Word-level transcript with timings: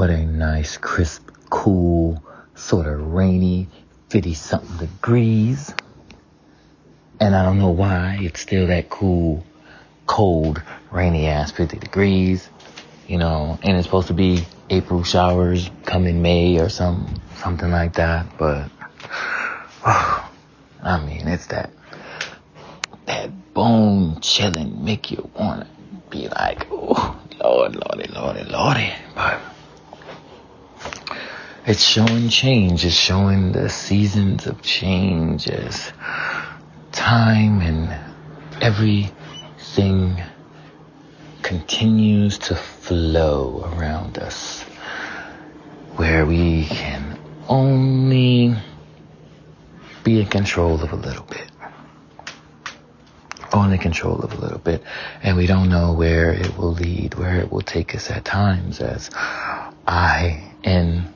What 0.00 0.08
a 0.08 0.24
nice, 0.24 0.78
crisp, 0.78 1.28
cool, 1.50 2.24
sort 2.54 2.86
of 2.86 3.12
rainy, 3.12 3.68
50 4.08 4.32
something 4.32 4.78
degrees. 4.78 5.74
And 7.20 7.36
I 7.36 7.42
don't 7.42 7.58
know 7.58 7.68
why 7.68 8.16
it's 8.22 8.40
still 8.40 8.68
that 8.68 8.88
cool, 8.88 9.44
cold, 10.06 10.62
rainy 10.90 11.26
ass 11.26 11.50
50 11.50 11.76
degrees, 11.80 12.48
you 13.08 13.18
know, 13.18 13.58
and 13.62 13.76
it's 13.76 13.84
supposed 13.84 14.06
to 14.06 14.14
be 14.14 14.46
April 14.70 15.04
showers 15.04 15.70
come 15.84 16.06
in 16.06 16.22
May 16.22 16.58
or 16.58 16.70
some, 16.70 17.20
something 17.36 17.70
like 17.70 17.92
that. 17.96 18.38
But, 18.38 18.70
oh, 19.84 20.30
I 20.82 21.04
mean, 21.04 21.28
it's 21.28 21.48
that, 21.48 21.72
that 23.04 23.52
bone 23.52 24.22
chilling, 24.22 24.82
make 24.82 25.10
you 25.10 25.30
want 25.38 25.60
to 25.60 25.66
be 26.08 26.26
like, 26.28 26.68
oh, 26.70 27.20
Lord, 27.38 27.76
Lordy, 27.76 28.10
Lordy, 28.10 28.44
Lordy. 28.44 28.94
But, 29.14 29.42
it's 31.66 31.82
showing 31.82 32.28
change. 32.28 32.84
It's 32.84 32.94
showing 32.94 33.52
the 33.52 33.68
seasons 33.68 34.46
of 34.46 34.62
change 34.62 35.48
as 35.48 35.92
time 36.92 37.60
and 37.60 37.94
everything 38.62 40.22
continues 41.42 42.38
to 42.38 42.54
flow 42.54 43.72
around 43.74 44.18
us 44.18 44.62
where 45.96 46.24
we 46.24 46.64
can 46.64 47.18
only 47.48 48.56
be 50.02 50.20
in 50.20 50.26
control 50.26 50.82
of 50.82 50.92
a 50.92 50.96
little 50.96 51.24
bit. 51.24 51.50
Only 53.52 53.78
control 53.78 54.20
of 54.20 54.32
a 54.32 54.40
little 54.40 54.58
bit. 54.58 54.82
And 55.22 55.36
we 55.36 55.46
don't 55.46 55.68
know 55.68 55.92
where 55.92 56.32
it 56.32 56.56
will 56.56 56.72
lead, 56.72 57.14
where 57.16 57.36
it 57.36 57.50
will 57.50 57.62
take 57.62 57.94
us 57.94 58.10
at 58.10 58.24
times 58.24 58.80
as 58.80 59.10
I, 59.86 60.52
in 60.62 61.12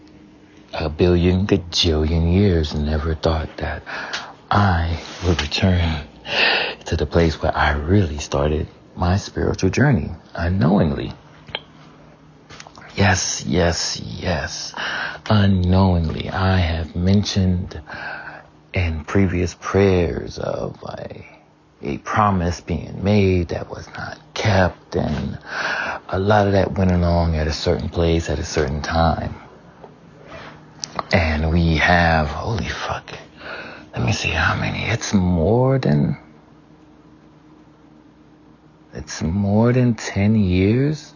a 0.74 0.88
billion 0.88 1.46
gajillion 1.46 2.32
years, 2.32 2.74
never 2.74 3.14
thought 3.14 3.56
that 3.58 3.82
I 4.50 5.00
would 5.26 5.40
return 5.40 6.06
to 6.86 6.96
the 6.96 7.06
place 7.06 7.40
where 7.40 7.56
I 7.56 7.72
really 7.72 8.18
started 8.18 8.66
my 8.96 9.16
spiritual 9.16 9.70
journey 9.70 10.10
unknowingly. 10.34 11.12
Yes, 12.96 13.44
yes, 13.46 14.00
yes. 14.00 14.74
Unknowingly, 15.28 16.30
I 16.30 16.58
have 16.58 16.94
mentioned 16.94 17.80
in 18.72 19.04
previous 19.04 19.54
prayers 19.54 20.38
of 20.38 20.76
a, 20.84 21.26
a 21.82 21.98
promise 21.98 22.60
being 22.60 23.02
made 23.02 23.48
that 23.48 23.68
was 23.70 23.86
not 23.96 24.18
kept, 24.34 24.96
and 24.96 25.38
a 26.08 26.18
lot 26.18 26.46
of 26.46 26.52
that 26.52 26.76
went 26.76 26.92
along 26.92 27.36
at 27.36 27.46
a 27.46 27.52
certain 27.52 27.88
place 27.88 28.28
at 28.28 28.38
a 28.38 28.44
certain 28.44 28.82
time. 28.82 29.34
And 31.12 31.52
we 31.52 31.76
have, 31.76 32.28
holy 32.28 32.68
fuck, 32.68 33.10
let 33.94 34.04
me 34.04 34.12
see 34.12 34.30
how 34.30 34.56
many. 34.56 34.84
It's 34.84 35.12
more 35.14 35.78
than, 35.78 36.18
it's 38.92 39.22
more 39.22 39.72
than 39.72 39.94
10 39.94 40.36
years 40.36 41.14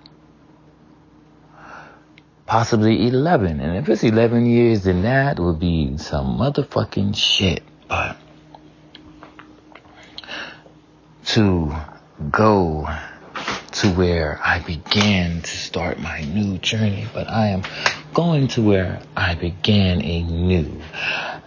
possibly 2.49 3.06
11. 3.06 3.61
And 3.61 3.77
if 3.77 3.89
it's 3.89 4.03
11 4.03 4.47
years, 4.47 4.84
then 4.84 5.03
that 5.03 5.39
would 5.39 5.61
be 5.61 5.99
some 5.99 6.39
motherfucking 6.39 7.15
shit. 7.15 7.62
But 7.87 8.17
to 11.27 11.77
go 12.31 12.89
to 13.71 13.89
where 13.91 14.41
I 14.43 14.61
began 14.61 15.43
to 15.43 15.56
start 15.56 16.01
my 16.01 16.23
new 16.23 16.56
journey, 16.59 17.06
but 17.12 17.29
I 17.29 17.49
am 17.49 17.62
going 18.14 18.48
to 18.48 18.62
where 18.62 19.03
I 19.17 19.34
began 19.34 20.01
anew. 20.01 20.81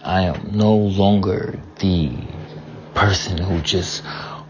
I 0.02 0.22
am 0.22 0.56
no 0.56 0.74
longer 0.74 1.58
the 1.78 2.12
person 2.94 3.38
who 3.38 3.60
just 3.60 4.02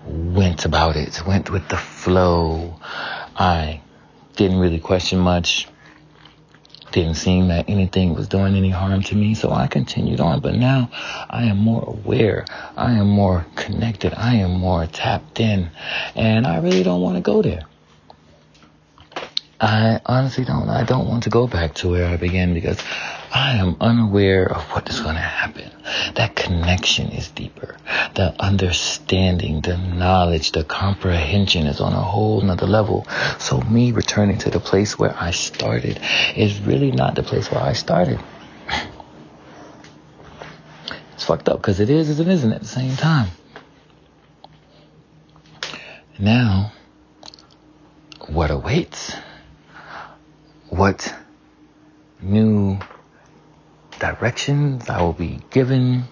went 0.07 0.65
about 0.65 0.97
it, 0.97 1.23
went 1.27 1.51
with 1.51 1.69
the 1.69 1.77
flow. 1.77 2.79
I 3.37 3.81
didn't 4.37 4.59
really 4.59 4.81
question 4.81 5.19
much 5.19 5.69
didn't 6.93 7.15
seem 7.15 7.49
that 7.49 7.69
anything 7.69 8.15
was 8.15 8.29
doing 8.29 8.55
any 8.55 8.71
harm 8.71 9.03
to 9.03 9.17
me, 9.17 9.35
so 9.35 9.51
I 9.51 9.67
continued 9.67 10.21
on. 10.21 10.41
But 10.41 10.55
now 10.55 10.91
I 11.29 11.45
am 11.45 11.59
more 11.59 11.83
aware. 11.83 12.45
I 12.77 12.93
am 12.93 13.09
more 13.09 13.47
connected. 13.57 14.15
I 14.15 14.37
am 14.37 14.53
more 14.53 14.87
tapped 14.87 15.41
in. 15.41 15.71
And 16.15 16.47
I 16.47 16.59
really 16.59 16.83
don't 16.83 17.01
want 17.01 17.17
to 17.17 17.23
go 17.23 17.43
there. 17.43 17.65
I 19.63 20.01
honestly 20.05 20.45
don't. 20.45 20.69
I 20.69 20.83
don't 20.83 21.07
want 21.07 21.23
to 21.23 21.31
go 21.31 21.47
back 21.47 21.75
to 21.77 21.89
where 21.89 22.09
I 22.09 22.17
began 22.17 22.53
because 22.53 22.83
I 23.33 23.53
am 23.59 23.77
unaware 23.81 24.51
of 24.51 24.61
what 24.73 24.91
is 24.91 24.99
going 24.99 25.15
to 25.15 25.21
happen. 25.21 25.71
That 26.17 26.35
connection 26.35 27.11
is 27.11 27.29
deeper. 27.29 27.77
The 28.17 28.35
understanding, 28.43 29.61
the 29.61 29.77
knowledge, 29.77 30.51
the 30.51 30.65
comprehension 30.65 31.69
is 31.69 31.81
on 31.81 31.93
a 31.93 32.03
whole 32.03 32.41
nother 32.41 32.67
level. 32.67 33.07
So 33.39 33.61
me 33.61 33.93
returning 33.93 34.39
to 34.39 34.51
the 34.51 34.59
place 34.59 34.99
where 34.99 35.15
I 35.17 35.31
started 35.31 36.01
is 36.35 36.61
really 36.61 36.91
not 36.91 37.15
the 37.15 37.23
place 37.23 37.49
where 37.49 37.63
I 37.63 37.75
started. 37.75 38.19
It's 41.15 41.25
fucked 41.25 41.49
up 41.49 41.59
because 41.59 41.79
it 41.79 41.89
is 41.89 42.11
as 42.11 42.19
it 42.19 42.27
isn't 42.27 42.53
at 42.53 42.63
the 42.63 42.67
same 42.67 42.97
time. 42.97 43.31
Now, 46.19 46.73
what 48.27 48.51
awaits? 48.51 49.15
What 50.73 51.15
new 52.23 52.79
directions 53.99 54.89
I 54.89 55.03
will 55.03 55.13
be 55.13 55.39
given 55.51 56.05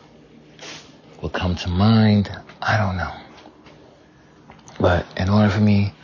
will 1.22 1.31
come 1.31 1.56
to 1.56 1.69
mind. 1.69 2.31
I 2.60 2.76
don't 2.76 2.98
know. 2.98 3.15
But 4.78 5.06
in 5.16 5.31
order 5.31 5.48
for 5.48 5.60
me 5.60 5.94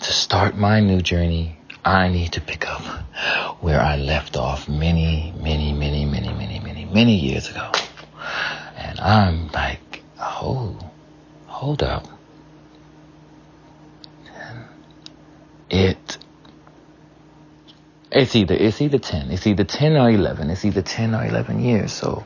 to 0.00 0.12
start 0.12 0.56
my 0.56 0.78
new 0.78 1.00
journey, 1.00 1.58
I 1.84 2.08
need 2.08 2.32
to 2.34 2.40
pick 2.40 2.68
up 2.68 2.82
where 3.60 3.80
I 3.80 3.96
left 3.96 4.36
off 4.36 4.68
many, 4.68 5.34
many, 5.40 5.72
many, 5.72 6.04
many, 6.04 6.32
many, 6.32 6.60
many, 6.60 6.84
many 6.84 7.16
years 7.16 7.50
ago. 7.50 7.72
And 8.76 9.00
I'm 9.00 9.48
like, 9.48 10.04
oh, 10.20 10.78
hold 11.46 11.82
up. 11.82 12.06
It 15.68 16.18
it's 18.14 18.36
either 18.36 18.54
it's 18.54 18.80
either 18.80 18.98
ten. 18.98 19.30
It's 19.30 19.46
either 19.46 19.64
ten 19.64 19.96
or 19.96 20.08
eleven. 20.08 20.48
It's 20.50 20.64
either 20.64 20.82
ten 20.82 21.14
or 21.14 21.24
eleven 21.24 21.60
years. 21.60 21.92
So 21.92 22.24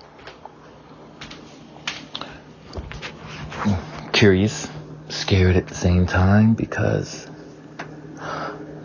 curious, 4.13 4.69
scared 5.09 5.57
at 5.57 5.67
the 5.67 5.75
same 5.75 6.07
time 6.07 6.55
because 6.55 7.27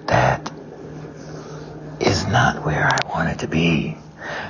that 0.08 0.52
is 2.00 2.25
not 2.28 2.64
where 2.66 2.86
I 2.86 2.97
wanted 3.09 3.40
to 3.40 3.47
be. 3.47 3.97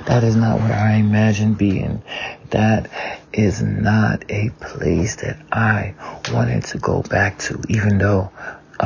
That 0.06 0.22
is 0.22 0.36
not 0.36 0.60
where 0.60 0.74
I 0.74 0.96
imagined 0.96 1.58
being. 1.58 2.02
That 2.50 2.88
is 3.32 3.62
not 3.62 4.24
a 4.30 4.50
place 4.60 5.16
that 5.16 5.38
I 5.50 5.94
wanted 6.32 6.64
to 6.66 6.78
go 6.78 7.02
back 7.02 7.38
to, 7.40 7.60
even 7.68 7.98
though 7.98 8.30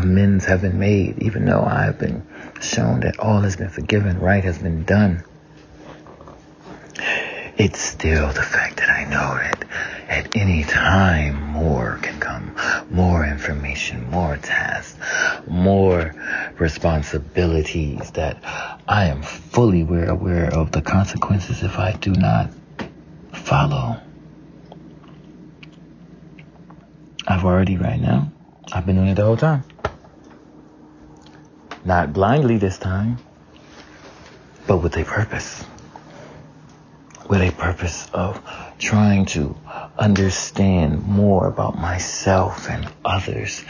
amends 0.03 0.45
have 0.47 0.63
been 0.63 0.79
made, 0.79 1.23
even 1.23 1.45
though 1.45 1.63
I 1.63 1.85
have 1.85 1.99
been 1.99 2.27
shown 2.61 3.01
that 3.01 3.19
all 3.19 3.41
has 3.41 3.57
been 3.57 3.69
forgiven, 3.69 4.19
right 4.21 4.45
has 4.45 4.59
been 4.59 4.85
done. 4.85 5.25
It's 7.57 7.81
still 7.81 8.29
the 8.29 8.43
fact 8.43 8.77
that 8.77 8.89
I 8.89 9.05
know 9.05 9.35
that 9.35 9.65
at 10.09 10.37
any 10.37 10.63
time 10.63 11.43
more 11.43 11.99
can 12.01 12.21
come, 12.21 12.55
more 12.91 13.27
information, 13.27 14.09
more 14.11 14.37
tasks, 14.37 14.97
more 15.49 16.15
responsibilities 16.59 18.13
that 18.13 18.43
I 18.87 19.07
am 19.07 19.23
fully 19.23 19.81
aware, 19.81 20.09
aware 20.09 20.55
of 20.55 20.71
the 20.71 20.83
consequences 20.83 21.63
if 21.65 21.79
I 21.79 21.93
do 21.93 22.13
not 22.13 22.51
follow. 23.33 24.01
I've 27.27 27.45
already 27.45 27.77
right 27.77 28.01
now, 28.01 28.31
I've 28.73 28.87
been 28.87 28.97
doing 28.97 29.09
it 29.09 29.17
the 29.17 29.25
whole 29.25 29.37
time. 29.37 29.65
Not 31.89 32.13
blindly 32.13 32.59
this 32.59 32.77
time, 32.77 33.17
but 34.67 34.77
with 34.77 34.95
a 34.99 35.05
purpose. 35.05 35.65
With 37.31 37.41
a 37.41 37.51
purpose 37.51 38.11
of 38.13 38.43
trying 38.79 39.25
to 39.33 39.57
understand 39.99 41.03
more 41.07 41.47
about 41.47 41.79
myself 41.79 42.69
and 42.69 42.87
others 43.07 43.65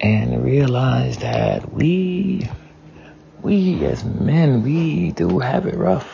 and 0.00 0.42
realize 0.42 1.18
that 1.18 1.70
we, 1.70 2.48
we 3.42 3.84
as 3.84 4.04
men, 4.06 4.62
we 4.62 5.10
do 5.10 5.38
have 5.40 5.66
it 5.66 5.76
rough. 5.76 6.08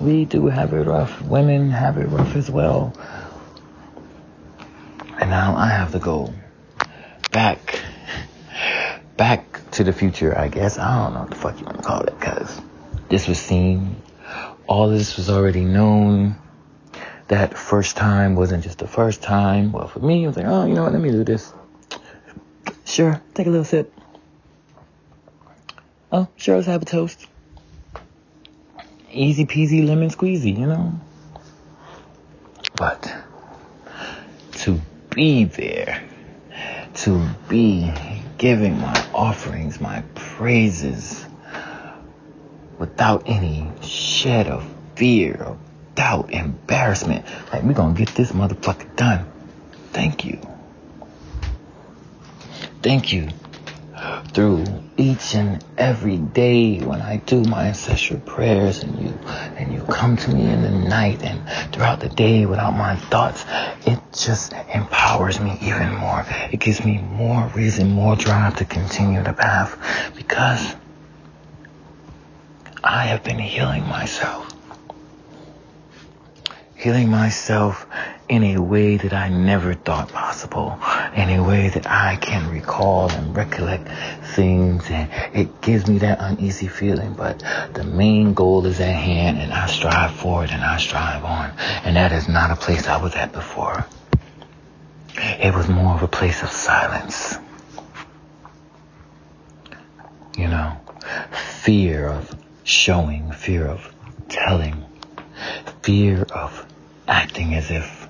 We 0.00 0.26
do 0.26 0.46
have 0.46 0.72
it 0.74 0.86
rough. 0.86 1.20
Women 1.22 1.70
have 1.70 1.98
it 1.98 2.06
rough 2.06 2.36
as 2.36 2.48
well. 2.48 2.94
And 5.18 5.28
now 5.28 5.56
I 5.56 5.70
have 5.70 5.90
to 5.90 5.98
go 5.98 6.32
back, 7.32 7.80
back 9.16 9.49
to 9.80 9.84
the 9.84 9.98
future, 9.98 10.36
I 10.38 10.48
guess. 10.48 10.78
I 10.78 11.04
don't 11.04 11.14
know 11.14 11.20
what 11.20 11.30
the 11.30 11.36
fuck 11.36 11.58
you 11.58 11.64
want 11.64 11.78
to 11.78 11.82
call 11.82 12.02
it, 12.02 12.20
cause 12.20 12.60
This 13.08 13.26
was 13.26 13.38
seen. 13.38 13.96
All 14.66 14.90
this 14.90 15.16
was 15.16 15.30
already 15.30 15.64
known. 15.64 16.36
That 17.28 17.56
first 17.56 17.96
time 17.96 18.34
wasn't 18.34 18.62
just 18.62 18.78
the 18.78 18.86
first 18.86 19.22
time. 19.22 19.72
Well, 19.72 19.88
for 19.88 20.00
me, 20.00 20.24
I 20.24 20.26
was 20.26 20.36
like, 20.36 20.44
oh, 20.46 20.66
you 20.66 20.74
know 20.74 20.82
what? 20.82 20.92
Let 20.92 21.00
me 21.00 21.10
do 21.10 21.24
this. 21.24 21.54
Sure, 22.84 23.22
take 23.32 23.46
a 23.46 23.50
little 23.50 23.64
sip. 23.64 23.90
Oh, 26.12 26.28
sure, 26.36 26.56
let's 26.56 26.66
have 26.66 26.82
a 26.82 26.84
toast. 26.84 27.26
Easy 29.10 29.46
peasy 29.46 29.86
lemon 29.86 30.10
squeezy, 30.10 30.58
you 30.58 30.66
know? 30.66 30.92
But 32.76 33.14
to 34.64 34.78
be 35.14 35.44
there, 35.44 36.02
to 36.96 37.26
be 37.48 37.90
giving 38.40 38.80
my 38.80 39.06
offerings, 39.12 39.82
my 39.82 40.02
praises, 40.14 41.26
without 42.78 43.24
any 43.26 43.70
shed 43.82 44.46
of 44.46 44.66
fear, 44.96 45.34
of 45.34 45.58
doubt, 45.94 46.32
embarrassment. 46.32 47.26
Like, 47.52 47.64
we're 47.64 47.74
gonna 47.74 47.92
get 47.92 48.08
this 48.14 48.32
motherfucker 48.32 48.96
done. 48.96 49.26
Thank 49.92 50.24
you. 50.24 50.40
Thank 52.80 53.12
you 53.12 53.28
through 54.32 54.64
each 55.00 55.34
and 55.34 55.64
every 55.78 56.18
day 56.18 56.78
when 56.80 57.00
I 57.00 57.16
do 57.16 57.42
my 57.44 57.68
ancestral 57.68 58.20
prayers 58.20 58.82
and 58.82 59.00
you 59.00 59.18
and 59.56 59.72
you 59.72 59.82
come 59.84 60.16
to 60.18 60.30
me 60.30 60.44
in 60.50 60.60
the 60.60 60.70
night 60.70 61.22
and 61.22 61.40
throughout 61.72 62.00
the 62.00 62.10
day 62.10 62.44
without 62.44 62.72
my 62.72 62.96
thoughts, 62.96 63.46
it 63.86 63.98
just 64.12 64.52
empowers 64.74 65.40
me 65.40 65.56
even 65.62 65.94
more. 65.94 66.26
It 66.52 66.60
gives 66.60 66.84
me 66.84 66.98
more 66.98 67.50
reason, 67.54 67.90
more 67.90 68.14
drive 68.14 68.56
to 68.56 68.66
continue 68.66 69.22
the 69.22 69.32
path 69.32 70.12
because 70.16 70.76
I 72.84 73.04
have 73.06 73.24
been 73.24 73.38
healing 73.38 73.86
myself. 73.88 74.49
Healing 76.80 77.10
myself 77.10 77.86
in 78.26 78.42
a 78.42 78.58
way 78.58 78.96
that 78.96 79.12
I 79.12 79.28
never 79.28 79.74
thought 79.74 80.08
possible, 80.12 80.78
in 81.14 81.28
a 81.28 81.42
way 81.42 81.68
that 81.68 81.86
I 81.86 82.16
can 82.16 82.48
recall 82.48 83.10
and 83.10 83.36
recollect 83.36 83.86
things, 84.34 84.88
and 84.88 85.10
it 85.34 85.60
gives 85.60 85.86
me 85.86 85.98
that 85.98 86.16
uneasy 86.20 86.68
feeling. 86.68 87.12
But 87.12 87.42
the 87.74 87.84
main 87.84 88.32
goal 88.32 88.64
is 88.64 88.80
at 88.80 88.94
hand, 88.94 89.36
and 89.36 89.52
I 89.52 89.66
strive 89.66 90.12
for 90.12 90.42
it 90.42 90.52
and 90.52 90.64
I 90.64 90.78
strive 90.78 91.22
on. 91.22 91.52
And 91.84 91.96
that 91.96 92.12
is 92.12 92.28
not 92.28 92.50
a 92.50 92.56
place 92.56 92.88
I 92.88 92.96
was 92.96 93.14
at 93.14 93.32
before. 93.32 93.84
It 95.16 95.54
was 95.54 95.68
more 95.68 95.94
of 95.94 96.02
a 96.02 96.08
place 96.08 96.42
of 96.42 96.48
silence. 96.48 97.36
You 100.34 100.48
know, 100.48 100.80
fear 101.30 102.08
of 102.08 102.34
showing, 102.64 103.32
fear 103.32 103.66
of 103.66 103.94
telling, 104.30 104.82
fear 105.82 106.22
of 106.22 106.66
acting 107.10 107.54
as 107.54 107.70
if 107.70 108.08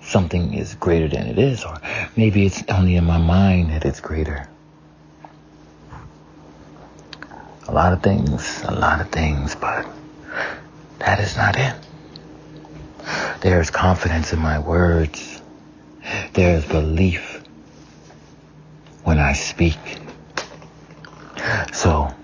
something 0.00 0.54
is 0.54 0.76
greater 0.76 1.08
than 1.08 1.26
it 1.26 1.38
is, 1.38 1.64
or 1.64 1.78
maybe 2.16 2.46
it's 2.46 2.62
only 2.68 2.94
in 2.94 3.04
my 3.04 3.18
mind 3.18 3.70
that 3.70 3.84
it's 3.84 4.00
greater. 4.00 4.48
A 7.68 7.72
lot 7.72 7.92
of 7.92 8.02
things, 8.02 8.62
a 8.62 8.72
lot 8.72 9.00
of 9.00 9.10
things, 9.10 9.56
but 9.56 9.86
that 11.00 11.18
is 11.18 11.36
not 11.36 11.56
it. 11.58 11.74
There 13.40 13.60
is 13.60 13.70
confidence 13.70 14.32
in 14.32 14.38
my 14.38 14.60
words. 14.60 15.42
There 16.32 16.56
is 16.56 16.64
belief 16.64 17.42
when 19.02 19.18
I 19.18 19.32
speak. 19.32 19.78
So, 21.72 22.14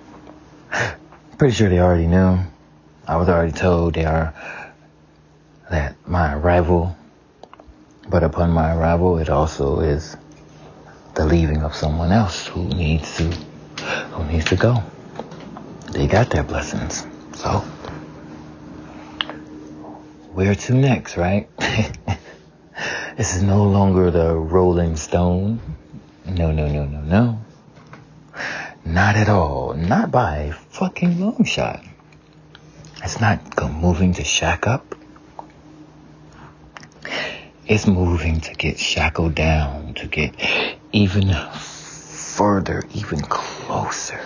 pretty 1.39 1.55
sure 1.55 1.69
they 1.69 1.81
already 1.81 2.07
knew. 2.07 2.39
I 3.07 3.17
was 3.17 3.29
already 3.29 3.53
told 3.53 3.95
they 3.95 4.05
are 4.05 4.33
that 5.73 5.97
my 6.07 6.35
arrival, 6.35 6.95
but 8.09 8.23
upon 8.23 8.51
my 8.51 8.75
arrival, 8.75 9.19
it 9.19 9.31
also 9.31 9.81
is 9.81 10.17
the 11.15 11.25
leaving 11.25 11.63
of 11.63 11.75
someone 11.75 12.13
else 12.13 12.47
who 12.47 12.65
needs 12.65 13.17
to, 13.17 13.25
who 14.13 14.25
needs 14.25 14.45
to 14.47 14.57
go. 14.57 14.83
They 15.91 16.07
got 16.07 16.31
their 16.31 16.43
blessings. 16.43 17.07
So, 17.35 17.59
where 20.35 20.55
to 20.55 20.75
next, 20.75 21.17
right? 21.17 21.49
this 23.17 23.35
is 23.35 23.43
no 23.43 23.65
longer 23.65 24.11
the 24.11 24.35
Rolling 24.35 24.97
Stone. 24.97 25.61
No, 26.27 26.53
no, 26.53 26.69
no, 26.69 26.85
no, 26.85 27.01
no. 27.01 27.41
Not 28.85 29.17
at 29.17 29.29
all. 29.29 29.73
Not 29.75 30.11
by 30.11 30.37
a 30.37 30.53
fucking 30.53 31.19
long 31.19 31.45
shot. 31.45 31.83
It's 33.03 33.21
not 33.21 33.41
moving 33.73 34.15
to 34.15 34.25
shack 34.25 34.67
up. 34.67 34.95
It's 37.67 37.87
moving 37.87 38.41
to 38.41 38.55
get 38.55 38.79
shackled 38.79 39.35
down, 39.35 39.95
to 39.95 40.07
get 40.09 40.35
even 40.93 41.33
further, 41.33 42.83
even 42.95 43.21
closer. 43.21 44.21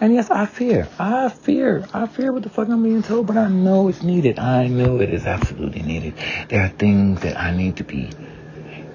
And 0.00 0.12
yes, 0.12 0.30
I 0.30 0.44
fear. 0.46 0.86
I 0.98 1.30
fear. 1.30 1.86
I 1.94 2.06
fear 2.06 2.32
what 2.32 2.42
the 2.42 2.50
fuck 2.50 2.68
I'm 2.68 2.82
being 2.82 3.02
told, 3.02 3.26
but 3.26 3.38
I 3.38 3.48
know 3.48 3.88
it's 3.88 4.02
needed. 4.02 4.38
I 4.38 4.66
know 4.66 5.00
it 5.00 5.12
is 5.12 5.24
absolutely 5.24 5.82
needed. 5.82 6.14
There 6.48 6.62
are 6.62 6.68
things 6.68 7.22
that 7.22 7.38
I 7.38 7.56
need 7.56 7.76
to 7.76 7.84
be 7.84 8.10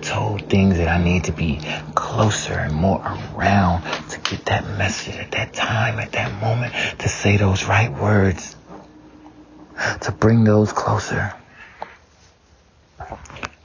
told, 0.02 0.48
things 0.50 0.78
that 0.78 0.88
I 0.88 1.04
need 1.04 1.24
to 1.26 1.32
be 1.32 1.60
closer 1.96 2.54
and 2.54 2.74
more 2.74 3.00
around 3.36 3.84
to 4.10 4.20
get 4.20 4.46
that 4.46 4.66
message 4.78 5.16
at 5.16 5.32
that 5.32 5.54
time, 5.54 6.00
at 6.00 6.12
that 6.12 6.42
moment, 6.42 6.74
to 7.00 7.10
say 7.10 7.38
those 7.38 7.66
right 7.66 7.92
words, 7.92 8.56
to 10.02 10.12
bring 10.12 10.44
those 10.44 10.72
closer. 10.74 11.34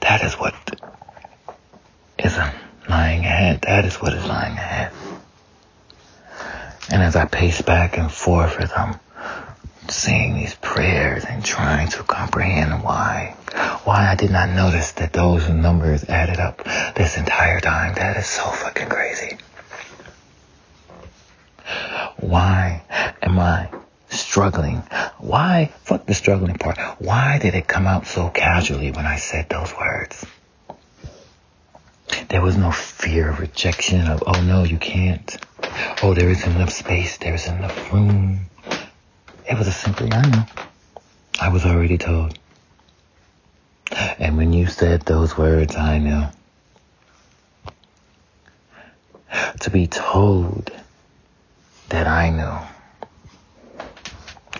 That 0.01 0.23
is 0.23 0.33
what 0.35 0.55
is 2.19 2.37
lying 2.89 3.25
ahead. 3.25 3.61
That 3.61 3.85
is 3.85 3.95
what 3.95 4.13
is 4.13 4.25
lying 4.25 4.53
ahead. 4.53 4.91
And 6.89 7.01
as 7.01 7.15
I 7.15 7.25
pace 7.25 7.61
back 7.61 7.97
and 7.97 8.11
forth 8.11 8.57
as 8.59 8.71
I'm 8.71 8.99
saying 9.89 10.35
these 10.35 10.55
prayers 10.55 11.25
and 11.25 11.43
trying 11.43 11.89
to 11.89 12.03
comprehend 12.03 12.83
why, 12.83 13.35
why 13.83 14.09
I 14.11 14.15
did 14.15 14.31
not 14.31 14.49
notice 14.49 14.93
that 14.93 15.13
those 15.13 15.49
numbers 15.49 16.03
added 16.05 16.39
up 16.39 16.63
this 16.95 17.17
entire 17.17 17.59
time, 17.59 17.95
that 17.95 18.17
is 18.17 18.25
so 18.25 18.43
fucking 18.43 18.89
crazy. 18.89 19.37
Why 22.19 22.83
am 23.21 23.39
I 23.39 23.69
struggling? 24.37 24.83
Why, 25.17 25.71
fuck 25.81 26.05
the 26.05 26.13
struggling 26.13 26.59
part, 26.59 26.77
why 26.99 27.39
did 27.39 27.55
it 27.55 27.67
come 27.67 27.87
out 27.87 28.05
so 28.05 28.29
casually 28.29 28.91
when 28.91 29.07
I 29.07 29.15
said 29.15 29.49
those 29.49 29.73
words? 29.75 30.23
There 32.29 32.43
was 32.43 32.55
no 32.55 32.69
fear 32.69 33.31
of 33.31 33.39
rejection 33.39 34.07
of, 34.07 34.21
oh 34.27 34.39
no, 34.41 34.63
you 34.63 34.77
can't. 34.77 35.35
Oh, 36.03 36.13
there 36.13 36.29
isn't 36.29 36.55
enough 36.55 36.69
space. 36.69 37.17
There 37.17 37.33
isn't 37.33 37.57
enough 37.57 37.91
room. 37.91 38.41
It 39.49 39.57
was 39.57 39.67
a 39.67 39.71
simple 39.71 40.13
I 40.13 40.21
know. 40.21 40.45
I 41.41 41.49
was 41.49 41.65
already 41.65 41.97
told. 41.97 42.37
And 44.19 44.37
when 44.37 44.53
you 44.53 44.67
said 44.67 45.01
those 45.01 45.35
words, 45.35 45.75
I 45.75 45.97
knew. 45.97 46.25
To 49.61 49.71
be 49.71 49.87
told 49.87 50.71
that 51.89 52.05
I 52.05 52.29
knew. 52.29 52.76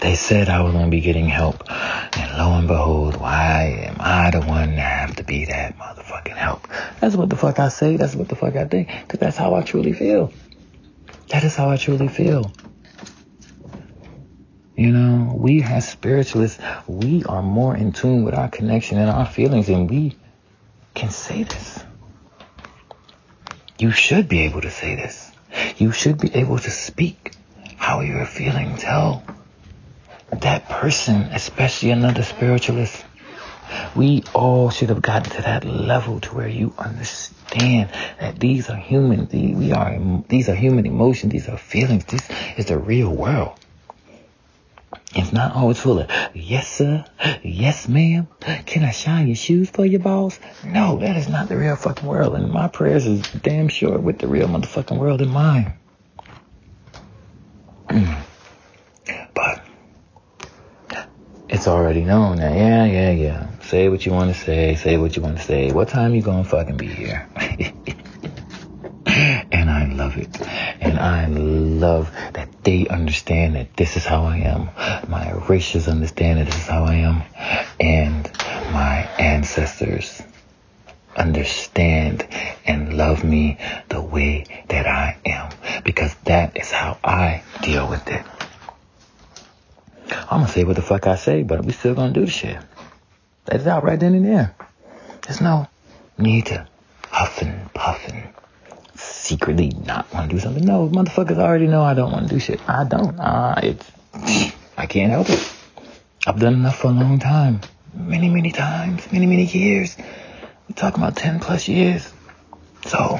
They 0.07 0.15
said 0.15 0.47
I 0.47 0.61
was 0.61 0.71
going 0.71 0.85
to 0.85 0.89
be 0.89 1.01
getting 1.01 1.27
help. 1.27 1.69
And 1.69 2.37
lo 2.37 2.53
and 2.53 2.65
behold, 2.65 3.17
why 3.17 3.89
am 3.89 3.97
I 3.99 4.31
the 4.31 4.39
one 4.39 4.77
that 4.77 4.79
have 4.79 5.17
to 5.17 5.25
be 5.25 5.43
that 5.43 5.77
motherfucking 5.77 6.37
help? 6.37 6.65
That's 7.01 7.17
what 7.17 7.29
the 7.29 7.35
fuck 7.35 7.59
I 7.59 7.67
say. 7.67 7.97
That's 7.97 8.15
what 8.15 8.29
the 8.29 8.37
fuck 8.37 8.55
I 8.55 8.63
think. 8.63 8.87
Because 8.87 9.19
that's 9.19 9.35
how 9.35 9.53
I 9.55 9.63
truly 9.63 9.91
feel. 9.91 10.31
That 11.27 11.43
is 11.43 11.57
how 11.57 11.69
I 11.71 11.75
truly 11.75 12.07
feel. 12.07 12.53
You 14.77 14.93
know, 14.93 15.35
we 15.35 15.61
as 15.61 15.89
spiritualists, 15.89 16.63
we 16.87 17.25
are 17.25 17.43
more 17.43 17.75
in 17.75 17.91
tune 17.91 18.23
with 18.23 18.33
our 18.33 18.47
connection 18.47 18.99
and 18.99 19.09
our 19.09 19.25
feelings, 19.25 19.67
and 19.67 19.89
we 19.89 20.15
can 20.95 21.09
say 21.09 21.43
this. 21.43 21.83
You 23.77 23.91
should 23.91 24.29
be 24.29 24.43
able 24.43 24.61
to 24.61 24.71
say 24.71 24.95
this. 24.95 25.33
You 25.75 25.91
should 25.91 26.17
be 26.17 26.33
able 26.33 26.59
to 26.59 26.71
speak 26.71 27.33
how 27.75 27.99
you're 27.99 28.25
feeling. 28.25 28.77
Tell 28.77 29.21
that 30.31 30.67
person, 30.69 31.23
especially 31.33 31.91
another 31.91 32.23
spiritualist, 32.23 33.05
we 33.95 34.23
all 34.33 34.69
should 34.69 34.89
have 34.89 35.01
gotten 35.01 35.31
to 35.31 35.41
that 35.41 35.65
level 35.65 36.19
to 36.21 36.35
where 36.35 36.47
you 36.47 36.73
understand 36.77 37.89
that 38.19 38.39
these 38.39 38.69
are 38.69 38.75
human. 38.75 39.27
We 39.31 39.71
are. 39.71 39.99
These 40.27 40.49
are 40.49 40.55
human 40.55 40.85
emotions. 40.85 41.33
These 41.33 41.49
are 41.49 41.57
feelings. 41.57 42.05
This 42.05 42.29
is 42.57 42.65
the 42.65 42.77
real 42.77 43.13
world. 43.13 43.57
It's 45.15 45.33
not 45.33 45.53
oh, 45.55 45.61
always 45.61 45.79
full 45.79 45.99
of 45.99 46.11
yes, 46.33 46.67
sir, 46.67 47.05
yes, 47.41 47.87
ma'am. 47.87 48.27
Can 48.65 48.83
I 48.83 48.91
shine 48.91 49.27
your 49.27 49.35
shoes 49.35 49.69
for 49.69 49.85
you, 49.85 49.99
boss? 49.99 50.39
No, 50.63 50.97
that 50.97 51.17
is 51.17 51.27
not 51.27 51.49
the 51.49 51.57
real 51.57 51.75
fucking 51.75 52.07
world. 52.07 52.35
And 52.35 52.51
my 52.51 52.67
prayers 52.67 53.05
is 53.05 53.21
damn 53.21 53.67
sure 53.67 53.97
with 53.97 54.19
the 54.19 54.27
real 54.27 54.47
motherfucking 54.47 54.97
world 54.97 55.21
in 55.21 55.29
mind. 55.29 55.73
but 59.33 59.63
Already 61.67 62.05
known 62.05 62.37
that, 62.37 62.55
yeah, 62.55 62.85
yeah, 62.85 63.11
yeah. 63.11 63.59
Say 63.59 63.89
what 63.89 64.05
you 64.05 64.13
want 64.13 64.33
to 64.33 64.39
say, 64.39 64.75
say 64.75 64.97
what 64.97 65.17
you 65.17 65.21
want 65.21 65.35
to 65.37 65.43
say. 65.43 65.71
What 65.71 65.89
time 65.89 66.15
you 66.15 66.21
gonna 66.21 66.45
fucking 66.45 66.77
be 66.77 66.87
here? 66.87 67.27
and 69.05 69.69
I 69.69 69.85
love 69.93 70.17
it. 70.17 70.29
And 70.79 70.97
I 70.97 71.25
love 71.27 72.09
that 72.33 72.63
they 72.63 72.87
understand 72.87 73.55
that 73.55 73.75
this 73.75 73.97
is 73.97 74.05
how 74.05 74.23
I 74.23 74.37
am. 74.37 74.69
My 75.09 75.33
races 75.49 75.89
understand 75.89 76.39
that 76.39 76.45
this 76.45 76.55
is 76.55 76.67
how 76.67 76.85
I 76.85 76.95
am. 76.95 77.23
And 77.79 78.31
my 78.71 79.09
ancestors 79.19 80.21
understand 81.17 82.25
and 82.65 82.95
love 82.95 83.25
me 83.25 83.57
the 83.89 84.01
way 84.01 84.45
that 84.69 84.87
I 84.87 85.17
am. 85.25 85.49
Because 85.83 86.15
that 86.23 86.57
is 86.57 86.71
how 86.71 86.97
I 87.03 87.43
deal 87.61 87.89
with 87.89 88.07
it. 88.07 88.23
I'm 90.11 90.41
gonna 90.41 90.47
say 90.47 90.63
what 90.63 90.75
the 90.75 90.81
fuck 90.81 91.07
I 91.07 91.15
say, 91.15 91.43
but 91.43 91.63
we 91.65 91.71
still 91.71 91.95
gonna 91.95 92.13
do 92.13 92.25
the 92.25 92.31
shit. 92.31 92.57
That's 93.45 93.65
out 93.65 93.83
right 93.83 93.99
then 93.99 94.13
and 94.13 94.25
there. 94.25 94.55
There's 95.21 95.41
no 95.41 95.67
need 96.17 96.47
to 96.47 96.67
huff 97.09 97.41
and 97.41 97.73
puff 97.73 98.07
and 98.07 98.33
secretly 98.95 99.71
not 99.85 100.11
want 100.13 100.29
to 100.29 100.35
do 100.35 100.39
something. 100.39 100.65
No, 100.65 100.89
motherfuckers 100.89 101.37
already 101.37 101.67
know 101.67 101.83
I 101.83 101.93
don't 101.93 102.11
want 102.11 102.29
to 102.29 102.33
do 102.33 102.39
shit. 102.39 102.59
I 102.67 102.83
don't. 102.83 103.19
Uh, 103.19 103.59
it's, 103.63 103.91
I 104.77 104.85
can't 104.85 105.11
help 105.11 105.29
it. 105.29 105.53
I've 106.25 106.39
done 106.39 106.55
enough 106.55 106.79
for 106.79 106.87
a 106.87 106.91
long 106.91 107.19
time. 107.19 107.61
Many, 107.93 108.29
many 108.29 108.51
times. 108.51 109.11
Many, 109.11 109.25
many 109.25 109.45
years. 109.45 109.97
We're 109.97 110.75
talking 110.75 111.01
about 111.01 111.15
10 111.15 111.39
plus 111.39 111.67
years. 111.67 112.11
So, 112.85 113.19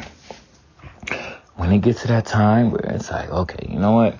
when 1.55 1.71
it 1.71 1.79
gets 1.79 2.01
to 2.01 2.09
that 2.09 2.25
time 2.25 2.71
where 2.71 2.85
it's 2.95 3.09
like, 3.09 3.29
okay, 3.29 3.67
you 3.69 3.79
know 3.79 3.93
what? 3.93 4.19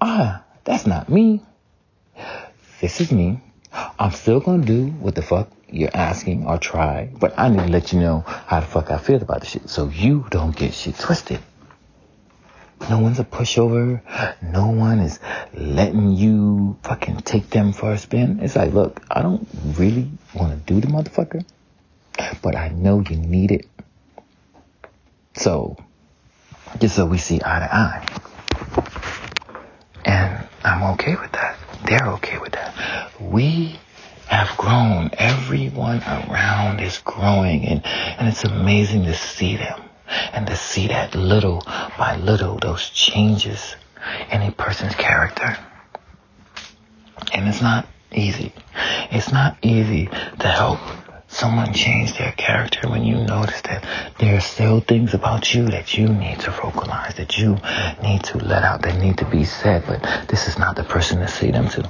Ah, 0.00 0.44
that's 0.64 0.86
not 0.86 1.08
me. 1.08 1.42
This 2.80 3.00
is 3.00 3.10
me. 3.10 3.40
I'm 3.72 4.12
still 4.12 4.38
gonna 4.38 4.64
do 4.64 4.86
what 4.86 5.16
the 5.16 5.22
fuck 5.22 5.50
you're 5.68 5.90
asking 5.92 6.46
or 6.46 6.58
try, 6.58 7.10
but 7.18 7.36
I 7.36 7.48
need 7.48 7.58
to 7.58 7.68
let 7.68 7.92
you 7.92 7.98
know 7.98 8.20
how 8.20 8.60
the 8.60 8.66
fuck 8.66 8.92
I 8.92 8.98
feel 8.98 9.20
about 9.20 9.40
the 9.40 9.46
shit 9.46 9.68
so 9.68 9.88
you 9.88 10.26
don't 10.30 10.54
get 10.54 10.74
shit 10.74 10.96
twisted. 10.96 11.40
No 12.88 13.00
one's 13.00 13.18
a 13.18 13.24
pushover. 13.24 14.00
No 14.40 14.68
one 14.68 15.00
is 15.00 15.18
letting 15.52 16.12
you 16.12 16.78
fucking 16.84 17.18
take 17.22 17.50
them 17.50 17.72
for 17.72 17.92
a 17.92 17.98
spin. 17.98 18.38
It's 18.40 18.54
like, 18.54 18.72
look, 18.72 19.02
I 19.10 19.22
don't 19.22 19.48
really 19.76 20.08
want 20.32 20.52
to 20.52 20.72
do 20.72 20.80
the 20.80 20.86
motherfucker, 20.86 21.44
but 22.40 22.54
I 22.54 22.68
know 22.68 23.00
you 23.00 23.16
need 23.16 23.50
it. 23.50 23.66
So, 25.34 25.76
just 26.78 26.94
so 26.94 27.06
we 27.06 27.18
see 27.18 27.40
eye 27.44 27.58
to 27.58 27.74
eye. 27.74 28.06
And 30.04 30.48
I'm 30.64 30.92
okay 30.94 31.16
with 31.16 31.32
that. 31.32 31.57
They're 31.84 32.08
okay 32.14 32.38
with 32.38 32.52
that. 32.52 32.74
We 33.20 33.78
have 34.26 34.56
grown. 34.56 35.10
Everyone 35.14 36.02
around 36.02 36.80
is 36.80 36.98
growing 36.98 37.64
and, 37.66 37.84
and 37.86 38.28
it's 38.28 38.44
amazing 38.44 39.04
to 39.04 39.14
see 39.14 39.56
them 39.56 39.82
and 40.32 40.46
to 40.46 40.56
see 40.56 40.88
that 40.88 41.14
little 41.14 41.62
by 41.98 42.16
little 42.16 42.58
those 42.58 42.90
changes 42.90 43.76
in 44.30 44.42
a 44.42 44.52
person's 44.52 44.94
character. 44.94 45.56
And 47.32 47.48
it's 47.48 47.62
not 47.62 47.86
easy. 48.12 48.52
It's 49.10 49.32
not 49.32 49.56
easy 49.62 50.06
to 50.06 50.48
help 50.48 50.80
someone 51.28 51.72
change 51.72 52.16
their 52.18 52.32
character 52.32 52.88
when 52.88 53.04
you 53.04 53.16
notice 53.16 53.60
that 53.62 53.84
there 54.18 54.36
are 54.36 54.40
still 54.40 54.80
things 54.80 55.14
about 55.14 55.54
you 55.54 55.66
that 55.66 55.96
you 55.96 56.08
need 56.08 56.40
to 56.40 56.50
vocalize, 56.50 57.14
that 57.14 57.38
you 57.38 57.56
need 58.02 58.24
to 58.24 58.38
let 58.38 58.64
out, 58.64 58.82
that 58.82 58.98
need 59.00 59.18
to 59.18 59.24
be 59.26 59.44
said, 59.44 59.84
but 59.86 60.02
this 60.28 60.48
is 60.48 60.58
not 60.58 60.74
the 60.74 60.84
person 60.84 61.20
to 61.20 61.28
say 61.28 61.50
them 61.50 61.68
to. 61.68 61.88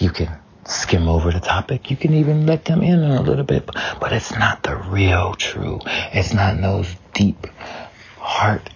You 0.00 0.10
can 0.10 0.30
skim 0.66 1.08
over 1.08 1.30
the 1.30 1.40
topic. 1.40 1.90
You 1.90 1.96
can 1.96 2.14
even 2.14 2.46
let 2.46 2.64
them 2.64 2.82
in 2.82 2.98
a 2.98 3.20
little 3.20 3.44
bit, 3.44 3.66
but 3.66 4.12
it's 4.12 4.32
not 4.32 4.62
the 4.62 4.76
real 4.76 5.34
true. 5.34 5.80
It's 5.84 6.32
not 6.32 6.60
those 6.60 6.94
deep, 7.12 7.46
heart 8.18 8.70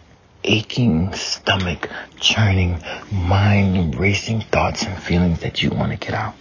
aching, 0.44 1.12
stomach 1.14 1.88
churning, 2.20 2.82
mind 3.10 3.96
racing 3.96 4.42
thoughts 4.42 4.84
and 4.84 5.02
feelings 5.02 5.40
that 5.40 5.62
you 5.62 5.70
want 5.70 5.92
to 5.92 5.98
get 5.98 6.14
out. 6.14 6.34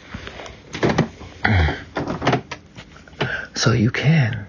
So 3.56 3.72
you 3.72 3.90
can. 3.90 4.46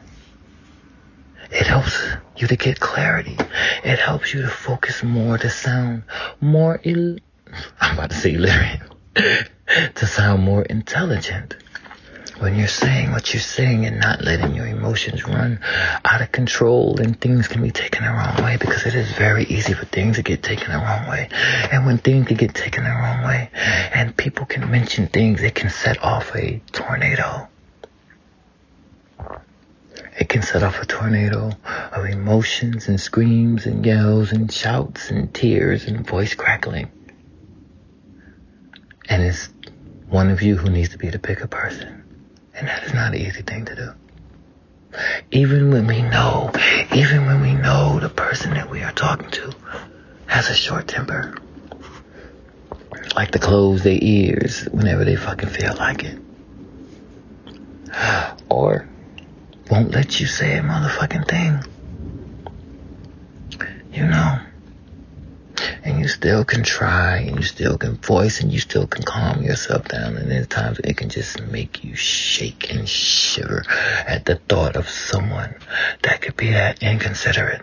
It 1.51 1.67
helps 1.67 1.99
you 2.37 2.47
to 2.47 2.57
get 2.57 2.79
clarity. 2.79 3.39
It 3.83 3.99
helps 3.99 4.35
you 4.35 4.43
to 4.43 4.49
focus 4.49 5.03
more, 5.03 5.39
to 5.39 5.49
sound 5.49 6.03
more 6.43 6.79
ill. 6.85 7.17
I'm 7.81 7.95
about 7.97 8.11
to 8.11 8.17
say 8.17 8.35
illiterate. 8.35 8.83
to 9.95 10.07
sound 10.07 10.43
more 10.43 10.63
intelligent. 10.63 11.57
When 12.39 12.55
you're 12.55 12.69
saying 12.69 13.11
what 13.11 13.35
you're 13.35 13.41
saying 13.41 13.85
and 13.85 13.99
not 13.99 14.23
letting 14.23 14.55
your 14.55 14.67
emotions 14.67 15.27
run 15.27 15.59
out 16.05 16.23
of 16.23 16.31
control, 16.31 17.01
and 17.01 17.21
things 17.21 17.49
can 17.49 17.63
be 17.63 17.73
taken 17.73 18.05
the 18.05 18.11
wrong 18.11 18.45
way 18.45 18.57
because 18.57 18.87
it 18.87 18.95
is 18.95 19.11
very 19.13 19.45
easy 19.45 19.73
for 19.73 19.85
things 19.85 20.17
to 20.17 20.23
get 20.23 20.43
taken 20.43 20.71
the 20.71 20.79
wrong 20.79 21.09
way. 21.09 21.29
And 21.33 21.85
when 21.85 21.99
things 21.99 22.29
can 22.29 22.37
get 22.37 22.55
taken 22.55 22.85
the 22.85 22.91
wrong 22.91 23.25
way, 23.25 23.51
and 23.55 24.17
people 24.17 24.47
can 24.47 24.71
mention 24.71 25.09
things, 25.09 25.43
it 25.43 25.57
can 25.57 25.69
set 25.69 26.01
off 26.03 26.33
a 26.37 26.63
tornado. 26.71 27.49
It 30.21 30.29
can 30.29 30.43
set 30.43 30.63
off 30.63 30.81
a 30.81 30.87
tornado 30.87 31.51
of 31.93 32.05
emotions 32.07 32.87
and 32.87 33.01
screams 33.01 33.67
and 33.67 33.85
yells 33.85 34.31
and 34.31 34.53
shouts 34.53 35.11
and 35.11 35.35
tears 35.35 35.87
and 35.87 36.07
voice 36.07 36.35
crackling. 36.35 36.91
And 39.09 39.25
it's 39.25 39.49
one 40.09 40.31
of 40.31 40.41
you 40.41 40.57
who 40.57 40.71
needs 40.71 40.91
to 40.91 40.99
be 40.99 41.11
the 41.11 41.19
bigger 41.19 41.49
person. 41.49 42.05
And 42.59 42.67
that 42.67 42.83
is 42.85 42.93
not 42.93 43.15
an 43.15 43.21
easy 43.21 43.43
thing 43.43 43.65
to 43.67 43.75
do. 43.77 43.93
Even 45.31 45.71
when 45.71 45.87
we 45.87 46.03
know, 46.03 46.51
even 46.93 47.27
when 47.27 47.41
we 47.41 47.55
know 47.55 48.01
the 48.01 48.09
person 48.09 48.55
that 48.55 48.69
we 48.69 48.83
are 48.83 48.93
talking 48.93 49.31
to 49.31 49.55
has 50.27 50.51
a 50.51 50.55
short 50.55 50.89
temper. 50.89 51.37
Like 53.15 53.31
to 53.31 53.39
close 53.39 53.85
their 53.85 53.99
ears 54.01 54.65
whenever 54.73 55.05
they 55.05 55.17
fucking 55.17 55.49
feel 55.49 55.75
like 55.77 56.05
it. 56.05 56.19
Or 58.49 58.89
won't 59.71 59.93
let 59.93 60.19
you 60.19 60.27
say 60.27 60.57
a 60.57 60.63
motherfucking 60.63 61.29
thing. 61.29 61.63
You 63.93 64.07
know 64.07 64.41
and 65.83 65.99
you 65.99 66.09
still 66.09 66.45
can 66.45 66.63
try 66.63 67.19
and 67.19 67.37
you 67.37 67.43
still 67.43 67.79
can 67.79 67.97
voice 67.97 68.41
and 68.41 68.53
you 68.53 68.61
still 68.61 68.87
can 68.87 69.03
calm 69.03 69.43
yourself 69.43 69.89
down. 69.89 70.17
And 70.17 70.31
there's 70.31 70.47
times 70.47 70.79
it 70.79 70.97
can 70.97 71.09
just 71.09 71.41
make 71.43 71.85
you 71.85 71.95
shake 71.97 72.73
and 72.73 72.89
shiver 72.89 73.65
at 74.07 74.25
the 74.25 74.37
thought 74.37 74.77
of 74.77 74.89
someone 74.89 75.55
that 76.03 76.21
could 76.21 76.37
be 76.37 76.51
that 76.51 76.83
inconsiderate. 76.83 77.63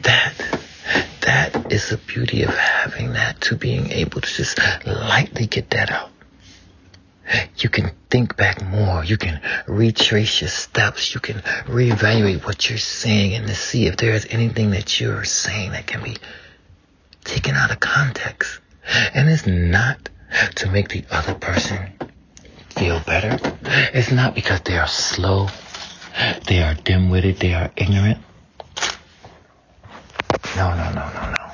That 0.00 0.34
that 1.20 1.72
is 1.72 1.88
the 1.88 1.96
beauty 1.96 2.42
of 2.42 2.54
having 2.54 3.14
that 3.14 3.40
to 3.42 3.56
being 3.56 3.90
able 3.90 4.20
to 4.20 4.28
just 4.28 4.58
lightly 4.84 5.46
get 5.46 5.70
that 5.70 5.90
out 5.90 6.10
you 7.56 7.68
can 7.68 7.92
think 8.10 8.36
back 8.36 8.62
more. 8.62 9.04
You 9.04 9.16
can 9.16 9.40
retrace 9.66 10.40
your 10.40 10.50
steps. 10.50 11.14
You 11.14 11.20
can 11.20 11.36
reevaluate 11.66 12.44
what 12.44 12.68
you're 12.68 12.78
saying 12.78 13.34
and 13.34 13.46
to 13.46 13.54
see 13.54 13.86
if 13.86 13.96
there 13.96 14.12
is 14.12 14.26
anything 14.30 14.70
that 14.70 15.00
you're 15.00 15.24
saying 15.24 15.72
that 15.72 15.86
can 15.86 16.02
be 16.02 16.16
taken 17.24 17.54
out 17.54 17.70
of 17.70 17.80
context. 17.80 18.60
And 19.14 19.28
it's 19.28 19.46
not 19.46 20.10
to 20.56 20.70
make 20.70 20.88
the 20.88 21.04
other 21.10 21.34
person 21.34 21.92
feel 22.70 23.00
better. 23.00 23.38
It's 23.64 24.10
not 24.10 24.34
because 24.34 24.60
they 24.62 24.76
are 24.76 24.86
slow, 24.86 25.48
they 26.46 26.62
are 26.62 26.74
dim-witted, 26.74 27.38
they 27.38 27.54
are 27.54 27.70
ignorant. 27.76 28.18
No, 30.56 30.74
no, 30.74 30.92
no, 30.92 31.10
no, 31.12 31.30
no. 31.30 31.44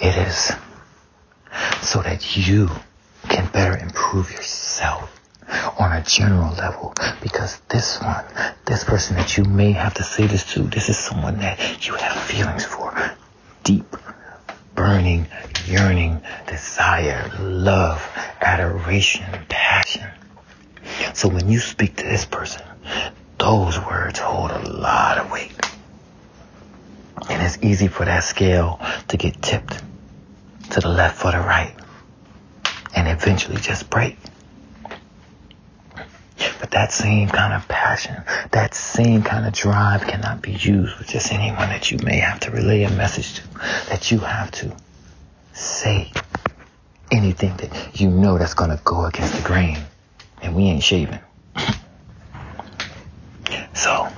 It 0.00 0.16
is 0.16 0.52
so 1.82 2.02
that 2.02 2.36
you 2.36 2.70
can 3.28 3.50
better 3.52 3.76
improve 3.76 4.30
yourself 4.32 5.20
on 5.78 5.92
a 5.92 6.02
general 6.02 6.54
level 6.54 6.94
because 7.22 7.60
this 7.68 8.00
one, 8.00 8.24
this 8.66 8.84
person 8.84 9.16
that 9.16 9.36
you 9.36 9.44
may 9.44 9.72
have 9.72 9.94
to 9.94 10.02
say 10.02 10.26
this 10.26 10.52
to, 10.54 10.62
this 10.62 10.88
is 10.88 10.98
someone 10.98 11.38
that 11.38 11.86
you 11.86 11.94
have 11.94 12.22
feelings 12.22 12.64
for. 12.64 12.94
Deep, 13.64 13.96
burning, 14.74 15.26
yearning, 15.66 16.20
desire, 16.46 17.30
love, 17.40 18.06
adoration, 18.40 19.24
passion. 19.48 20.08
So 21.14 21.28
when 21.28 21.50
you 21.50 21.58
speak 21.58 21.96
to 21.96 22.04
this 22.04 22.24
person, 22.24 22.62
those 23.38 23.78
words 23.78 24.18
hold 24.18 24.50
a 24.50 24.70
lot 24.70 25.18
of 25.18 25.30
weight. 25.30 25.52
And 27.28 27.42
it's 27.42 27.58
easy 27.62 27.88
for 27.88 28.04
that 28.04 28.24
scale 28.24 28.80
to 29.08 29.16
get 29.16 29.40
tipped 29.42 29.82
to 30.70 30.80
the 30.80 30.88
left 30.88 31.24
or 31.24 31.32
the 31.32 31.38
right 31.38 31.74
and 32.94 33.08
eventually 33.08 33.56
just 33.60 33.90
break. 33.90 34.16
But 36.58 36.70
that 36.70 36.92
same 36.92 37.28
kind 37.28 37.52
of 37.52 37.66
passion, 37.68 38.22
that 38.52 38.74
same 38.74 39.22
kind 39.22 39.46
of 39.46 39.52
drive 39.52 40.06
cannot 40.06 40.42
be 40.42 40.52
used 40.52 40.98
with 40.98 41.08
just 41.08 41.32
anyone 41.32 41.68
that 41.68 41.90
you 41.90 41.98
may 42.02 42.16
have 42.16 42.40
to 42.40 42.50
relay 42.50 42.82
a 42.84 42.90
message 42.90 43.34
to, 43.34 43.48
that 43.88 44.10
you 44.10 44.18
have 44.18 44.50
to 44.52 44.74
say 45.52 46.10
anything 47.10 47.56
that 47.56 48.00
you 48.00 48.10
know 48.10 48.38
that's 48.38 48.54
going 48.54 48.70
to 48.70 48.80
go 48.84 49.04
against 49.04 49.34
the 49.34 49.42
grain. 49.42 49.78
And 50.42 50.54
we 50.54 50.64
ain't 50.64 50.82
shaving. 50.82 51.18
so, 53.74 54.08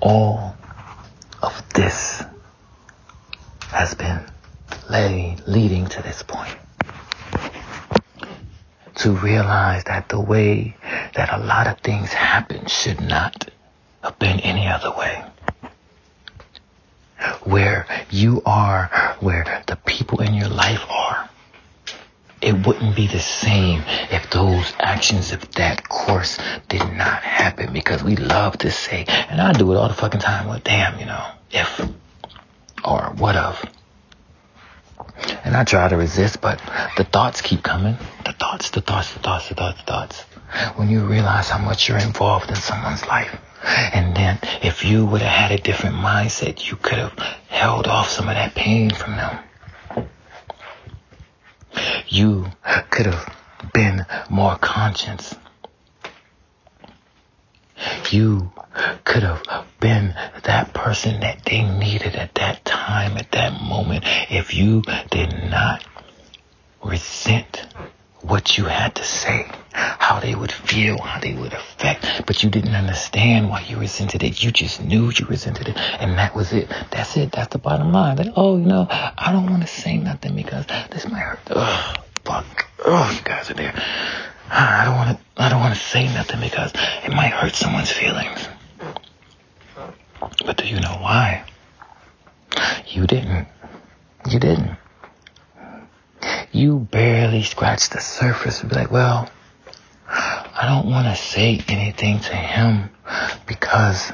all 0.00 0.54
of 1.42 1.72
this 1.72 2.22
has 3.68 3.94
been 3.94 4.20
leading 5.54 5.86
to 5.86 6.02
this 6.02 6.22
point 6.22 6.56
to 8.96 9.12
realize 9.12 9.84
that 9.84 10.08
the 10.08 10.20
way 10.20 10.76
that 11.14 11.32
a 11.32 11.44
lot 11.44 11.66
of 11.66 11.78
things 11.80 12.12
happen 12.12 12.66
should 12.66 13.00
not 13.00 13.48
have 14.02 14.18
been 14.18 14.40
any 14.40 14.66
other 14.66 14.90
way. 14.96 15.24
Where 17.44 17.86
you 18.10 18.42
are, 18.44 19.16
where 19.20 19.62
the 19.66 19.76
people 19.76 20.20
in 20.20 20.34
your 20.34 20.48
life 20.48 20.84
are, 20.90 21.28
it 22.42 22.66
wouldn't 22.66 22.94
be 22.94 23.06
the 23.06 23.20
same 23.20 23.82
if 24.10 24.28
those 24.30 24.72
actions, 24.78 25.32
if 25.32 25.50
that 25.52 25.88
course 25.88 26.38
did 26.68 26.82
not 26.92 27.22
happen 27.22 27.72
because 27.72 28.02
we 28.02 28.16
love 28.16 28.58
to 28.58 28.70
say, 28.70 29.04
and 29.08 29.40
I 29.40 29.52
do 29.52 29.72
it 29.72 29.76
all 29.76 29.88
the 29.88 29.94
fucking 29.94 30.20
time, 30.20 30.48
well, 30.48 30.60
damn, 30.62 30.98
you 30.98 31.06
know, 31.06 31.24
if 31.50 31.80
or 32.84 33.12
what 33.16 33.36
of. 33.36 33.64
And 35.44 35.56
I 35.56 35.64
try 35.64 35.88
to 35.88 35.96
resist, 35.96 36.40
but 36.40 36.60
the 36.96 37.04
thoughts 37.04 37.40
keep 37.40 37.62
coming. 37.62 37.96
The 38.24 38.32
thoughts, 38.32 38.70
the 38.70 38.80
thoughts, 38.80 39.12
the 39.12 39.20
thoughts, 39.20 39.48
the 39.48 39.54
thoughts, 39.54 39.78
the 39.80 39.86
thoughts. 39.86 40.20
When 40.76 40.88
you 40.88 41.04
realize 41.04 41.50
how 41.50 41.58
much 41.58 41.88
you're 41.88 41.98
involved 41.98 42.48
in 42.48 42.56
someone's 42.56 43.06
life. 43.06 43.36
And 43.64 44.14
then 44.16 44.38
if 44.62 44.84
you 44.84 45.06
would 45.06 45.22
have 45.22 45.50
had 45.50 45.52
a 45.58 45.62
different 45.62 45.96
mindset, 45.96 46.70
you 46.70 46.76
could 46.76 46.98
have 46.98 47.12
held 47.48 47.86
off 47.86 48.08
some 48.08 48.28
of 48.28 48.34
that 48.34 48.54
pain 48.54 48.90
from 48.90 49.16
them. 49.16 49.38
You 52.08 52.46
could 52.90 53.06
have 53.06 53.34
been 53.72 54.04
more 54.30 54.56
conscious. 54.56 55.34
You 58.10 58.52
could 59.04 59.22
have 59.22 59.66
been 59.80 60.14
that 60.44 60.72
person 60.74 61.20
that 61.20 61.44
they 61.44 61.62
needed 61.62 62.16
at 62.16 62.34
that 62.34 62.64
time, 62.64 63.16
at 63.16 63.30
that 63.32 63.60
moment, 63.62 64.04
if 64.30 64.54
you 64.54 64.82
did 65.10 65.32
not 65.50 65.84
resent 66.82 67.66
what 68.20 68.56
you 68.56 68.64
had 68.64 68.94
to 68.94 69.04
say, 69.04 69.46
how 69.72 70.18
they 70.18 70.34
would 70.34 70.52
feel, 70.52 70.98
how 70.98 71.20
they 71.20 71.34
would 71.34 71.52
affect, 71.52 72.26
but 72.26 72.42
you 72.42 72.48
didn't 72.50 72.74
understand 72.74 73.50
why 73.50 73.60
you 73.60 73.78
resented 73.78 74.22
it. 74.22 74.42
You 74.42 74.50
just 74.50 74.82
knew 74.82 75.10
you 75.10 75.26
resented 75.26 75.68
it, 75.68 75.76
and 75.76 76.18
that 76.18 76.34
was 76.34 76.52
it. 76.52 76.68
That's 76.90 77.16
it. 77.16 77.32
That's 77.32 77.48
the 77.52 77.58
bottom 77.58 77.92
line. 77.92 78.16
That, 78.16 78.32
oh, 78.36 78.56
you 78.56 78.64
know, 78.64 78.86
I 78.90 79.30
don't 79.32 79.50
want 79.50 79.62
to 79.62 79.68
say 79.68 79.98
nothing 79.98 80.34
because 80.34 80.66
this 80.90 81.06
might 81.06 81.20
hurt. 81.20 81.40
Ugh, 81.50 81.98
fuck. 82.24 82.66
Oh, 82.86 83.14
you 83.14 83.22
guys 83.22 83.50
are 83.50 83.54
there. 83.54 83.74
I 84.50 84.84
don't 84.84 84.96
want 84.96 85.18
to. 85.18 85.23
I 85.36 85.48
don't 85.48 85.60
want 85.60 85.74
to 85.74 85.80
say 85.80 86.04
nothing 86.06 86.40
because 86.40 86.72
it 87.04 87.10
might 87.10 87.32
hurt 87.32 87.54
someone's 87.54 87.90
feelings. 87.90 88.48
But 90.44 90.56
do 90.56 90.66
you 90.66 90.80
know 90.80 90.96
why? 91.00 91.44
You 92.88 93.06
didn't. 93.06 93.48
You 94.30 94.38
didn't. 94.38 94.76
You 96.52 96.78
barely 96.78 97.42
scratched 97.42 97.92
the 97.92 98.00
surface 98.00 98.60
and 98.60 98.70
be 98.70 98.76
like, 98.76 98.90
well, 98.90 99.28
I 100.08 100.66
don't 100.68 100.90
want 100.90 101.08
to 101.08 101.16
say 101.20 101.60
anything 101.68 102.20
to 102.20 102.34
him 102.34 102.90
because 103.46 104.12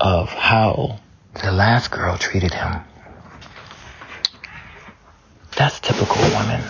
of 0.00 0.30
how 0.30 0.98
the 1.34 1.52
last 1.52 1.90
girl 1.90 2.16
treated 2.16 2.54
him. 2.54 2.80
That's 5.56 5.78
typical 5.80 6.22
women. 6.22 6.62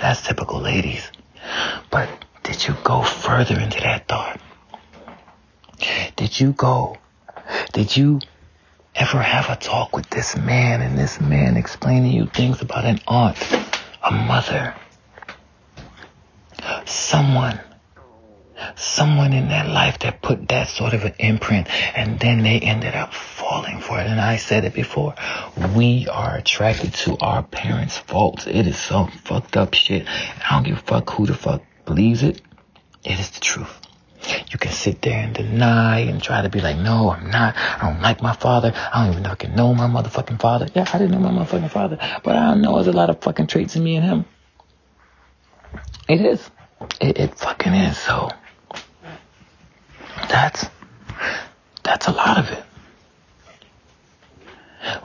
That's 0.00 0.20
typical 0.20 0.60
ladies. 0.60 1.10
But 1.90 2.23
did 2.44 2.68
you 2.68 2.76
go 2.84 3.02
further 3.02 3.58
into 3.58 3.80
that 3.80 4.06
thought? 4.06 4.40
Did 6.16 6.38
you 6.38 6.52
go 6.52 6.98
did 7.72 7.96
you 7.96 8.20
ever 8.94 9.20
have 9.20 9.50
a 9.50 9.56
talk 9.56 9.96
with 9.96 10.08
this 10.10 10.36
man 10.36 10.80
and 10.80 10.96
this 10.96 11.20
man 11.20 11.56
explaining 11.56 12.12
you 12.12 12.26
things 12.26 12.62
about 12.62 12.84
an 12.84 13.00
aunt, 13.08 13.36
a 14.02 14.10
mother, 14.12 14.74
someone, 16.84 17.58
someone 18.76 19.32
in 19.32 19.48
that 19.48 19.68
life 19.68 19.98
that 20.00 20.22
put 20.22 20.48
that 20.48 20.68
sort 20.68 20.94
of 20.94 21.04
an 21.04 21.14
imprint 21.18 21.68
and 21.98 22.20
then 22.20 22.42
they 22.42 22.60
ended 22.60 22.94
up 22.94 23.12
falling 23.12 23.80
for 23.80 23.98
it. 24.00 24.06
And 24.06 24.20
I 24.20 24.36
said 24.36 24.64
it 24.64 24.74
before, 24.74 25.14
we 25.74 26.06
are 26.06 26.36
attracted 26.36 26.94
to 26.94 27.18
our 27.18 27.42
parents' 27.42 27.98
faults. 27.98 28.46
It 28.46 28.66
is 28.66 28.78
some 28.78 29.10
fucked 29.10 29.56
up 29.56 29.74
shit. 29.74 30.06
I 30.06 30.52
don't 30.52 30.62
give 30.62 30.78
a 30.78 30.80
fuck 30.80 31.10
who 31.10 31.26
the 31.26 31.34
fuck 31.34 31.62
believes 31.84 32.22
it. 32.22 32.40
It 33.04 33.18
is 33.18 33.30
the 33.30 33.40
truth. 33.40 33.80
You 34.50 34.58
can 34.58 34.72
sit 34.72 35.02
there 35.02 35.18
and 35.18 35.34
deny 35.34 36.00
and 36.00 36.22
try 36.22 36.40
to 36.40 36.48
be 36.48 36.60
like, 36.60 36.78
no, 36.78 37.10
I'm 37.10 37.30
not. 37.30 37.54
I 37.56 37.90
don't 37.90 38.00
like 38.00 38.22
my 38.22 38.32
father. 38.32 38.72
I 38.74 39.04
don't 39.04 39.12
even 39.12 39.24
fucking 39.24 39.54
know 39.54 39.74
my 39.74 39.86
motherfucking 39.86 40.40
father. 40.40 40.68
Yeah, 40.74 40.88
I 40.92 40.98
didn't 40.98 41.20
know 41.20 41.30
my 41.30 41.44
motherfucking 41.44 41.70
father, 41.70 41.98
but 42.22 42.36
I 42.36 42.54
know 42.54 42.76
there's 42.76 42.86
a 42.86 42.92
lot 42.92 43.10
of 43.10 43.20
fucking 43.20 43.48
traits 43.48 43.76
in 43.76 43.84
me 43.84 43.96
and 43.96 44.04
him. 44.04 44.24
It 46.08 46.20
is. 46.20 46.50
It, 47.00 47.18
it 47.18 47.34
fucking 47.34 47.74
is. 47.74 47.98
So 47.98 48.30
that's 50.28 50.66
that's 51.82 52.06
a 52.06 52.12
lot 52.12 52.38
of 52.38 52.50
it. 52.50 52.64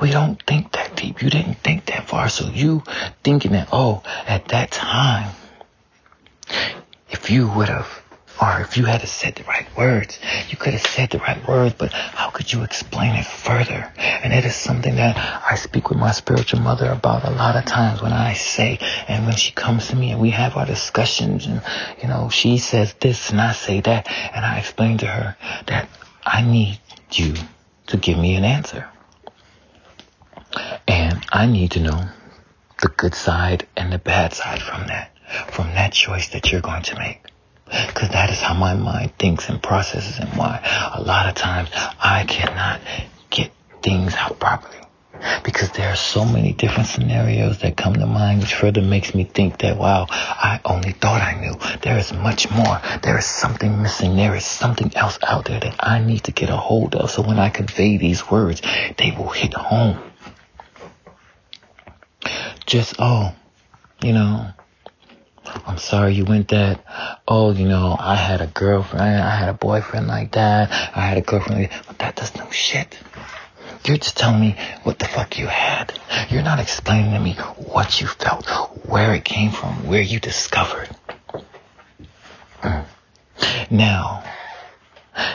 We 0.02 0.12
don't 0.12 0.42
think 0.46 0.72
that 0.74 0.96
deep. 0.96 1.22
You 1.22 1.30
didn't 1.30 1.56
think 1.56 1.86
that 1.86 2.08
far. 2.08 2.30
So 2.30 2.48
you 2.50 2.84
thinking 3.24 3.52
that, 3.54 3.70
oh, 3.72 4.04
at 4.28 4.50
that 4.50 4.72
time, 4.72 5.34
you 7.30 7.48
would 7.50 7.70
have 7.70 8.04
or 8.42 8.62
if 8.62 8.78
you 8.78 8.86
had 8.86 9.06
said 9.06 9.36
the 9.36 9.44
right 9.44 9.68
words, 9.76 10.18
you 10.48 10.56
could 10.56 10.72
have 10.72 10.86
said 10.86 11.10
the 11.10 11.18
right 11.18 11.46
words, 11.46 11.76
but 11.78 11.92
how 11.92 12.30
could 12.30 12.52
you 12.52 12.64
explain 12.64 13.16
it 13.16 13.26
further? 13.26 13.92
And 13.98 14.32
it 14.32 14.46
is 14.46 14.56
something 14.56 14.96
that 14.96 15.18
I 15.18 15.56
speak 15.56 15.90
with 15.90 16.00
my 16.00 16.12
spiritual 16.12 16.62
mother 16.62 16.90
about 16.90 17.26
a 17.26 17.32
lot 17.32 17.58
of 17.58 17.66
times 17.66 18.02
when 18.02 18.14
I 18.14 18.34
say, 18.34 18.80
and 19.10 19.26
when 19.26 19.36
she 19.36 19.52
comes 19.52 19.90
to 19.90 19.96
me 19.96 20.12
and 20.12 20.22
we 20.22 20.30
have 20.30 20.56
our 20.56 20.66
discussions 20.66 21.48
and, 21.48 21.62
you 22.02 22.08
know, 22.08 22.30
she 22.30 22.60
says 22.60 22.94
this 22.94 23.30
and 23.30 23.42
I 23.42 23.52
say 23.52 23.82
that, 23.82 24.08
and 24.34 24.46
I 24.46 24.60
explain 24.60 25.00
to 25.00 25.08
her 25.08 25.36
that 25.68 25.90
I 26.26 26.42
need 26.42 26.80
you 27.12 27.34
to 27.88 27.98
give 27.98 28.18
me 28.18 28.36
an 28.36 28.46
answer. 28.46 28.88
And 30.88 31.26
I 31.30 31.46
need 31.46 31.72
to 31.72 31.82
know 31.82 32.06
the 32.82 32.88
good 32.88 33.16
side 33.16 33.68
and 33.76 33.92
the 33.92 34.00
bad 34.00 34.34
side 34.34 34.62
from 34.62 34.88
that, 34.88 35.12
from 35.52 35.68
that 35.74 35.94
choice 35.94 36.30
that 36.30 36.52
you're 36.52 36.62
going 36.62 36.84
to 36.84 36.98
make. 36.98 37.22
Because 37.66 38.10
that 38.10 38.32
is 38.32 38.40
how 38.40 38.56
my 38.56 38.74
mind 38.74 39.14
thinks 39.20 39.48
and 39.50 39.62
processes 39.62 40.18
and 40.18 40.30
why 40.38 40.60
a 40.96 41.02
lot 41.02 41.30
of 41.30 41.36
times 41.36 41.70
I 41.74 42.26
cannot 42.28 42.82
get 43.30 43.52
things 43.84 44.16
out 44.16 44.40
properly. 44.40 44.76
Because 45.44 45.72
there 45.72 45.90
are 45.90 45.98
so 45.98 46.24
many 46.24 46.54
different 46.54 46.88
scenarios 46.88 47.60
that 47.60 47.76
come 47.76 47.94
to 47.94 48.06
mind, 48.06 48.40
which 48.40 48.56
further 48.56 48.82
makes 48.82 49.14
me 49.14 49.26
think 49.26 49.60
that, 49.60 49.78
wow, 49.78 50.08
I 50.10 50.62
only 50.64 50.94
thought 50.94 51.22
I 51.22 51.40
knew. 51.40 51.56
There 51.82 51.98
is 51.98 52.14
much 52.14 52.50
more. 52.50 52.80
There 53.04 53.18
is 53.18 53.26
something 53.26 53.82
missing. 53.82 54.16
There 54.16 54.36
is 54.36 54.46
something 54.46 54.96
else 54.96 55.20
out 55.22 55.46
there 55.46 55.60
that 55.60 55.76
I 55.80 56.00
need 56.00 56.24
to 56.24 56.32
get 56.32 56.50
a 56.50 56.56
hold 56.56 56.96
of. 56.96 57.12
So 57.12 57.22
when 57.22 57.38
I 57.38 57.50
convey 57.50 57.98
these 57.98 58.30
words, 58.30 58.62
they 58.98 59.12
will 59.12 59.30
hit 59.30 59.54
home. 59.54 60.00
Just, 62.66 62.96
oh, 63.00 63.36
you 64.02 64.14
know, 64.14 64.54
I'm 65.66 65.78
sorry 65.78 66.14
you 66.14 66.26
went 66.26 66.50
that. 66.50 66.84
Oh, 67.28 67.52
you 67.52 67.68
know, 67.68 67.96
I 67.98 68.16
had 68.16 68.42
a 68.42 68.48
girlfriend, 68.48 69.22
I 69.22 69.36
had 69.36 69.50
a 69.50 69.54
boyfriend 69.54 70.08
like 70.08 70.32
that, 70.34 70.72
I 70.96 71.02
had 71.02 71.18
a 71.18 71.22
girlfriend. 71.22 71.70
But 71.88 72.00
that 72.00 72.16
does 72.16 72.36
no 72.36 72.50
shit. 72.50 72.98
You're 73.86 73.98
just 73.98 74.18
telling 74.18 74.42
me 74.42 74.56
what 74.84 75.00
the 75.00 75.06
fuck 75.06 75.38
you 75.40 75.48
had. 75.48 75.98
You're 76.30 76.44
not 76.44 76.60
explaining 76.60 77.12
to 77.14 77.20
me 77.20 77.34
what 77.56 78.02
you 78.02 78.08
felt, 78.08 78.48
where 78.88 79.14
it 79.16 79.24
came 79.24 79.52
from, 79.52 79.88
where 79.88 80.02
you 80.02 80.20
discovered. 80.20 80.90
Mm. 82.62 82.86
Now, 83.72 84.24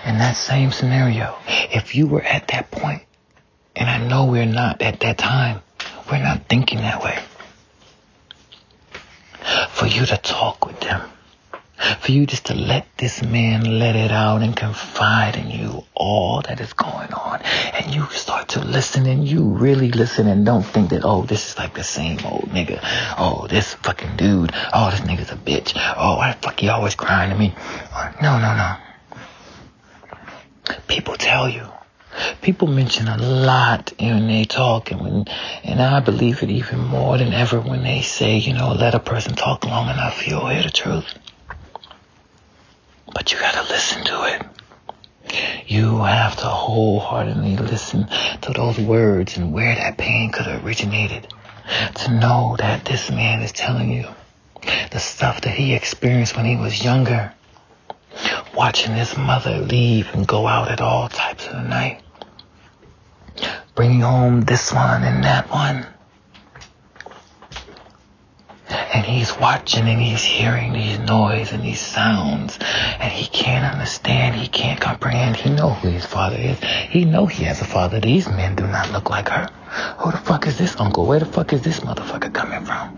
in 0.05 0.19
that 0.19 0.37
same 0.37 0.73
scenario, 0.73 1.37
if 1.49 1.95
you 1.95 2.07
were 2.07 2.23
at 2.23 2.49
that 2.49 2.71
point, 2.71 3.03
and 3.75 3.89
I 3.89 4.07
know 4.07 4.27
we're 4.27 4.45
not 4.45 4.83
at 4.83 5.01
that 5.01 5.19
time, 5.19 5.63
we're 6.11 6.23
not 6.23 6.49
thinking 6.49 6.79
that 6.79 7.03
way 7.03 7.19
for 9.71 9.87
you 9.87 10.07
to 10.07 10.17
talk 10.17 10.67
with 10.67 10.81
them. 10.81 11.11
For 12.01 12.13
you 12.13 12.25
just 12.25 12.47
to 12.47 12.55
let 12.55 12.87
this 12.97 13.23
man 13.23 13.79
let 13.79 13.97
it 13.97 14.13
out 14.13 14.43
and 14.43 14.57
confide 14.57 15.37
in 15.37 15.51
you 15.51 15.85
all 15.95 16.41
that 16.43 16.61
is 16.61 16.73
going 16.73 17.13
on 17.13 17.43
and 17.43 17.93
you 17.93 18.07
start 18.11 18.51
to 18.51 18.65
listen 18.65 19.07
and 19.07 19.27
you 19.27 19.43
really 19.43 19.91
listen 19.91 20.29
and 20.29 20.47
don't 20.47 20.63
think 20.63 20.91
that, 20.91 21.05
oh, 21.05 21.25
this 21.25 21.51
is 21.51 21.59
like 21.59 21.75
the 21.75 21.83
same 21.83 22.19
old 22.25 22.49
nigga. 22.51 22.79
Oh, 23.19 23.47
this 23.49 23.75
fucking 23.75 24.17
dude. 24.17 24.53
Oh, 24.73 24.91
this 24.91 25.01
nigga's 25.01 25.33
a 25.33 25.37
bitch. 25.37 25.73
Oh, 25.97 26.17
why 26.17 26.33
the 26.33 26.39
fuck 26.41 26.61
he 26.61 26.69
always 26.69 26.95
crying 26.95 27.31
to 27.31 27.37
me? 27.37 27.55
No, 28.23 28.39
no, 28.39 28.55
no. 28.55 28.77
People 30.87 31.17
tell 31.17 31.49
you. 31.49 31.67
People 32.43 32.69
mention 32.69 33.09
a 33.09 33.17
lot 33.17 33.93
when 33.99 34.27
they 34.27 34.45
talk 34.45 34.91
and 34.91 35.01
when, 35.01 35.25
and 35.65 35.81
I 35.81 36.01
believe 36.01 36.43
it 36.43 36.51
even 36.51 36.79
more 36.79 37.19
than 37.19 37.33
ever 37.33 37.61
when 37.61 37.83
they 37.83 38.03
say, 38.03 38.37
you 38.37 38.53
know, 38.53 38.73
let 38.73 38.95
a 38.95 39.01
person 39.01 39.35
talk 39.35 39.65
long 39.65 39.89
enough, 39.89 40.27
you'll 40.27 40.47
hear 40.49 40.63
the 40.63 40.71
truth. 40.71 41.07
But 43.13 43.33
you 43.33 43.39
gotta 43.39 43.63
listen 43.69 44.05
to 44.05 44.25
it. 44.25 44.43
You 45.67 46.03
have 46.03 46.37
to 46.37 46.47
wholeheartedly 46.47 47.57
listen 47.57 48.07
to 48.43 48.53
those 48.53 48.79
words 48.79 49.37
and 49.37 49.53
where 49.53 49.75
that 49.75 49.97
pain 49.99 50.31
could 50.31 50.47
have 50.47 50.65
originated. 50.65 51.27
To 51.95 52.13
know 52.13 52.57
that 52.59 52.85
this 52.85 53.11
man 53.11 53.41
is 53.41 53.53
telling 53.53 53.91
you 53.91 54.07
the 54.91 54.99
stuff 54.99 55.41
that 55.43 55.55
he 55.55 55.75
experienced 55.75 56.37
when 56.37 56.45
he 56.45 56.57
was 56.57 56.85
younger. 56.85 57.33
Watching 58.55 58.95
his 58.95 59.17
mother 59.17 59.59
leave 59.59 60.15
and 60.15 60.27
go 60.27 60.47
out 60.47 60.71
at 60.71 60.81
all 60.81 61.09
types 61.09 61.47
of 61.47 61.55
the 61.55 61.63
night. 61.63 62.04
Bringing 63.75 64.01
home 64.01 64.43
this 64.43 64.73
one 64.73 65.03
and 65.03 65.25
that 65.25 65.51
one. 65.51 65.87
And 68.69 69.05
he's 69.05 69.37
watching 69.37 69.89
and 69.89 70.01
he's 70.01 70.23
hearing 70.23 70.73
these 70.73 70.99
noise 71.01 71.53
and 71.53 71.63
these 71.63 71.81
sounds. 71.81 72.59
And 72.61 73.13
he 73.13 73.27
can't 73.27 73.65
understand. 73.73 74.37
He 74.37 74.47
can't 74.47 74.81
comprehend. 74.81 75.37
He 75.37 75.51
know 75.51 75.71
who 75.71 75.89
his 75.89 76.07
father 76.07 76.37
is. 76.37 76.59
He 76.91 77.05
know 77.05 77.27
he 77.27 77.45
has 77.45 77.61
a 77.61 77.65
father. 77.65 78.01
These 78.01 78.29
men 78.29 78.55
do 78.55 78.67
not 78.67 78.93
look 78.93 79.11
like 79.11 79.29
her. 79.29 79.49
Who 79.99 80.13
the 80.13 80.19
fuck 80.19 80.47
is 80.47 80.57
this 80.57 80.79
uncle? 80.79 81.07
Where 81.07 81.19
the 81.19 81.27
fuck 81.27 81.53
is 81.53 81.63
this 81.63 81.81
motherfucker 81.81 82.33
coming 82.33 82.65
from? 82.65 82.97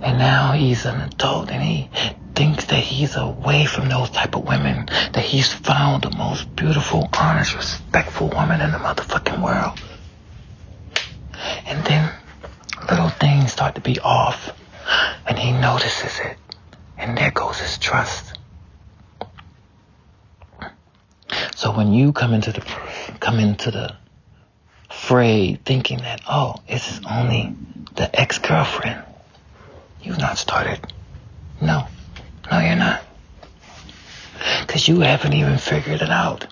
And 0.00 0.18
now 0.18 0.52
he's 0.52 0.86
an 0.86 1.00
adult 1.02 1.50
and 1.50 1.62
he 1.62 1.90
thinks 2.38 2.66
that 2.66 2.78
he's 2.78 3.16
away 3.16 3.66
from 3.66 3.88
those 3.88 4.10
type 4.10 4.36
of 4.36 4.46
women. 4.46 4.86
That 5.12 5.24
he's 5.24 5.52
found 5.52 6.04
the 6.04 6.16
most 6.16 6.54
beautiful, 6.54 7.08
honest, 7.18 7.56
respectful 7.56 8.28
woman 8.28 8.60
in 8.60 8.70
the 8.70 8.78
motherfucking 8.78 9.42
world. 9.42 9.82
And 11.66 11.84
then 11.84 12.12
little 12.88 13.08
things 13.08 13.50
start 13.50 13.74
to 13.74 13.80
be 13.80 13.98
off 13.98 14.52
and 15.26 15.36
he 15.36 15.50
notices 15.50 16.20
it. 16.20 16.36
And 16.96 17.18
there 17.18 17.32
goes 17.32 17.58
his 17.58 17.76
trust. 17.76 18.38
So 21.56 21.76
when 21.76 21.92
you 21.92 22.12
come 22.12 22.34
into 22.34 22.52
the 22.52 22.60
come 23.18 23.40
into 23.40 23.72
the 23.72 23.96
fray 24.88 25.56
thinking 25.64 25.98
that 25.98 26.20
oh, 26.28 26.54
this 26.68 26.88
is 26.92 27.00
only 27.04 27.56
the 27.96 28.08
ex-girlfriend, 28.18 29.02
you've 30.00 30.18
not 30.18 30.38
started. 30.38 30.80
No, 31.60 31.88
no, 32.50 32.58
you're 32.60 32.76
not, 32.76 33.02
because 34.60 34.88
you 34.88 35.00
haven't 35.00 35.34
even 35.34 35.58
figured 35.58 36.02
it 36.02 36.10
out 36.10 36.46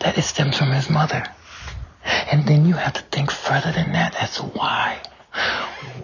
that 0.00 0.18
it 0.18 0.22
stems 0.22 0.56
from 0.58 0.70
his 0.70 0.90
mother. 0.90 1.24
And 2.30 2.46
then 2.46 2.66
you 2.66 2.74
have 2.74 2.94
to 2.94 3.02
think 3.02 3.30
further 3.30 3.72
than 3.72 3.92
that 3.92 4.14
as 4.22 4.36
to 4.36 4.42
why. 4.42 5.00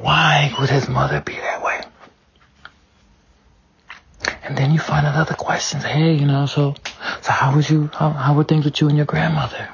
Why 0.01 0.55
would 0.59 0.71
his 0.71 0.89
mother 0.89 1.21
be 1.21 1.33
that 1.33 1.63
way? 1.63 1.81
And 4.43 4.57
then 4.57 4.73
you 4.73 4.79
find 4.79 5.07
out 5.07 5.15
other 5.15 5.35
questions. 5.35 5.85
Hey, 5.85 6.15
you 6.15 6.27
know, 6.27 6.47
so 6.47 6.75
so 7.23 7.33
how 7.33 7.55
was 7.57 7.71
you 7.71 7.91
how, 7.95 8.11
how 8.11 8.35
were 8.35 8.45
things 8.45 8.65
with 8.65 8.81
you 8.81 8.89
and 8.89 8.97
your 8.97 9.07
grandmother? 9.07 9.69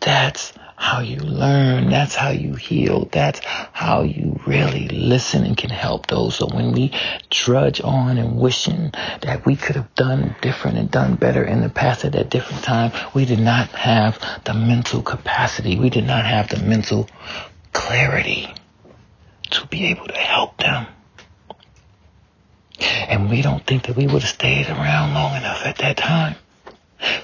That's 0.00 0.52
how 0.80 1.00
you 1.00 1.18
learn. 1.18 1.90
That's 1.90 2.14
how 2.14 2.30
you 2.30 2.54
heal. 2.54 3.06
That's 3.12 3.38
how 3.44 4.00
you 4.00 4.40
really 4.46 4.88
listen 4.88 5.44
and 5.44 5.54
can 5.54 5.68
help 5.68 6.06
those. 6.06 6.36
So 6.36 6.46
when 6.46 6.72
we 6.72 6.92
trudge 7.28 7.82
on 7.82 8.16
and 8.16 8.38
wishing 8.38 8.90
that 9.20 9.44
we 9.44 9.56
could 9.56 9.76
have 9.76 9.94
done 9.94 10.34
different 10.40 10.78
and 10.78 10.90
done 10.90 11.16
better 11.16 11.44
in 11.44 11.60
the 11.60 11.68
past 11.68 12.06
at 12.06 12.12
that 12.12 12.30
different 12.30 12.64
time, 12.64 12.92
we 13.14 13.26
did 13.26 13.40
not 13.40 13.68
have 13.68 14.18
the 14.44 14.54
mental 14.54 15.02
capacity. 15.02 15.78
We 15.78 15.90
did 15.90 16.06
not 16.06 16.24
have 16.24 16.48
the 16.48 16.64
mental 16.64 17.10
clarity 17.74 18.48
to 19.50 19.66
be 19.66 19.88
able 19.88 20.06
to 20.06 20.16
help 20.16 20.56
them. 20.56 20.86
And 22.80 23.28
we 23.28 23.42
don't 23.42 23.66
think 23.66 23.82
that 23.82 23.96
we 23.96 24.06
would 24.06 24.22
have 24.22 24.30
stayed 24.30 24.70
around 24.70 25.12
long 25.12 25.36
enough 25.36 25.66
at 25.66 25.76
that 25.76 25.98
time. 25.98 26.36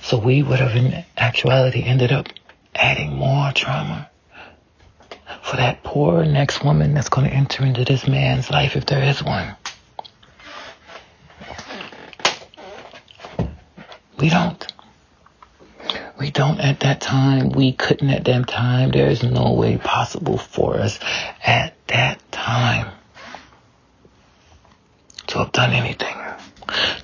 So 0.03 0.19
we 0.19 0.43
would 0.43 0.59
have 0.59 0.77
in 0.77 1.07
actuality 1.17 1.83
ended 1.83 2.13
up 2.13 2.29
adding 2.87 3.17
more 3.17 3.51
trauma 3.51 4.09
for 5.43 5.57
that 5.57 5.83
poor 5.83 6.25
next 6.25 6.63
woman 6.63 6.95
that's 6.95 7.09
going 7.09 7.29
to 7.29 7.35
enter 7.35 7.65
into 7.65 7.85
this 7.85 8.07
man's 8.07 8.49
life 8.49 8.77
if 8.77 8.87
there 8.87 9.03
is 9.03 9.25
one. 9.25 9.57
We 14.21 14.31
don't. 14.31 14.65
We 16.21 16.31
don't 16.31 16.61
at 16.61 16.79
that 16.81 17.01
time. 17.01 17.49
We 17.51 17.73
couldn't 17.73 18.11
at 18.11 18.25
that 18.25 18.47
time. 18.47 18.93
There 18.93 19.11
is 19.11 19.25
no 19.25 19.55
way 19.55 19.79
possible 19.79 20.39
for 20.39 20.77
us 20.77 21.01
at 21.45 21.75
that 21.89 22.21
time 22.31 22.93
to 25.27 25.39
have 25.39 25.51
done 25.51 25.73
anything, 25.73 26.17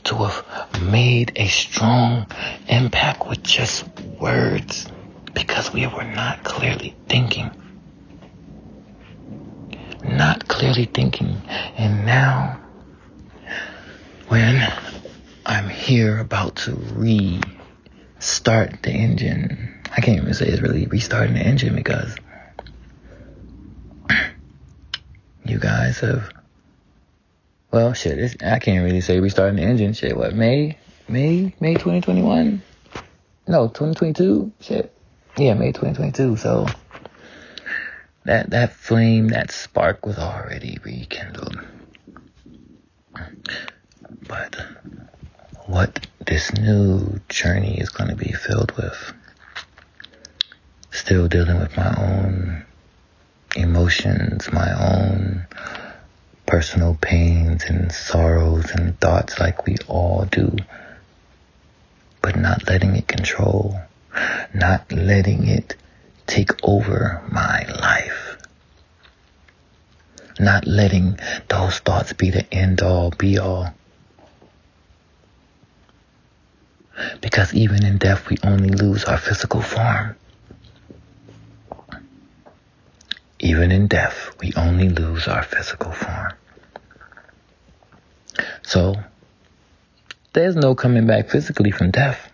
to 0.05 0.15
have 0.15 0.81
made 0.81 1.33
a 1.35 1.49
strong 1.49 2.29
impact 2.69 3.27
with 3.27 3.43
just 3.43 3.85
words 4.21 4.87
because 5.35 5.73
we 5.73 5.87
were 5.87 6.05
not 6.05 6.45
clearly 6.45 6.95
thinking. 7.09 7.51
Not 10.05 10.49
clearly 10.49 10.85
thinking. 10.87 11.41
And 11.77 12.05
now, 12.05 12.61
when 14.29 14.61
I'm 15.47 15.69
here 15.69 16.19
about 16.19 16.57
to 16.57 16.75
restart 16.95 18.83
the 18.83 18.91
engine, 18.91 19.81
I 19.97 20.01
can't 20.01 20.21
even 20.21 20.35
say 20.35 20.49
it's 20.49 20.61
really 20.61 20.87
restarting 20.87 21.35
the 21.35 21.41
engine 21.41 21.75
because 21.75 22.17
you 25.45 25.59
guys 25.59 26.01
have, 26.01 26.33
well, 27.71 27.93
shit, 27.93 28.43
I 28.43 28.59
can't 28.59 28.85
really 28.85 29.01
say 29.01 29.21
restarting 29.21 29.57
the 29.57 29.63
engine. 29.63 29.93
Shit, 29.93 30.17
what, 30.17 30.35
May? 30.35 30.79
May? 31.09 31.55
May 31.61 31.75
2021? 31.75 32.63
No, 33.49 33.69
2022? 33.69 34.53
Shit 34.61 34.93
yeah, 35.37 35.55
May 35.55 35.73
2022. 35.73 36.37
So 36.37 36.67
that 38.25 38.51
that 38.51 38.73
flame, 38.75 39.29
that 39.29 39.51
spark 39.51 40.07
was 40.07 40.19
already 40.19 40.79
rekindled. 40.85 41.59
But 44.29 44.57
what 45.67 46.07
this 46.27 46.53
new 46.53 47.21
journey 47.29 47.79
is 47.79 47.89
going 47.89 48.11
to 48.11 48.17
be 48.17 48.33
filled 48.33 48.73
with, 48.77 49.13
still 50.91 51.29
dealing 51.29 51.59
with 51.59 51.77
my 51.77 51.95
own 51.97 52.65
emotions, 53.57 54.53
my 54.53 54.73
own 54.73 55.47
personal 56.47 56.97
pains 57.01 57.65
and 57.65 57.91
sorrows 57.91 58.71
and 58.71 58.99
thoughts 59.01 59.41
like 59.41 59.67
we 59.67 59.77
all 59.89 60.27
do, 60.27 60.55
but 62.21 62.37
not 62.37 62.67
letting 62.69 62.97
it 62.97 63.09
control 63.09 63.81
not 64.55 64.91
letting 64.93 65.47
it 65.47 65.77
take 66.27 66.51
over 66.63 67.23
my 67.31 67.65
life. 67.81 68.37
Not 70.39 70.67
letting 70.67 71.19
those 71.49 71.79
thoughts 71.79 72.13
be 72.13 72.31
the 72.31 72.53
end 72.53 72.83
all 72.83 73.11
be 73.11 73.39
all. 73.39 73.75
Because 77.21 77.55
even 77.55 77.85
in 77.85 77.99
death, 77.99 78.29
we 78.29 78.37
only 78.45 78.71
lose 78.71 79.05
our 79.05 79.19
physical 79.19 79.61
form. 79.61 80.17
Even 83.41 83.73
in 83.73 83.89
death, 83.89 84.31
we 84.41 84.53
only 84.57 84.89
lose 84.89 85.27
our 85.27 85.43
physical 85.43 85.93
form. 85.93 86.33
So, 88.63 88.95
there's 90.33 90.57
no 90.57 90.75
coming 90.75 91.07
back 91.07 91.29
physically 91.29 91.71
from 91.73 91.91
death. 91.91 92.32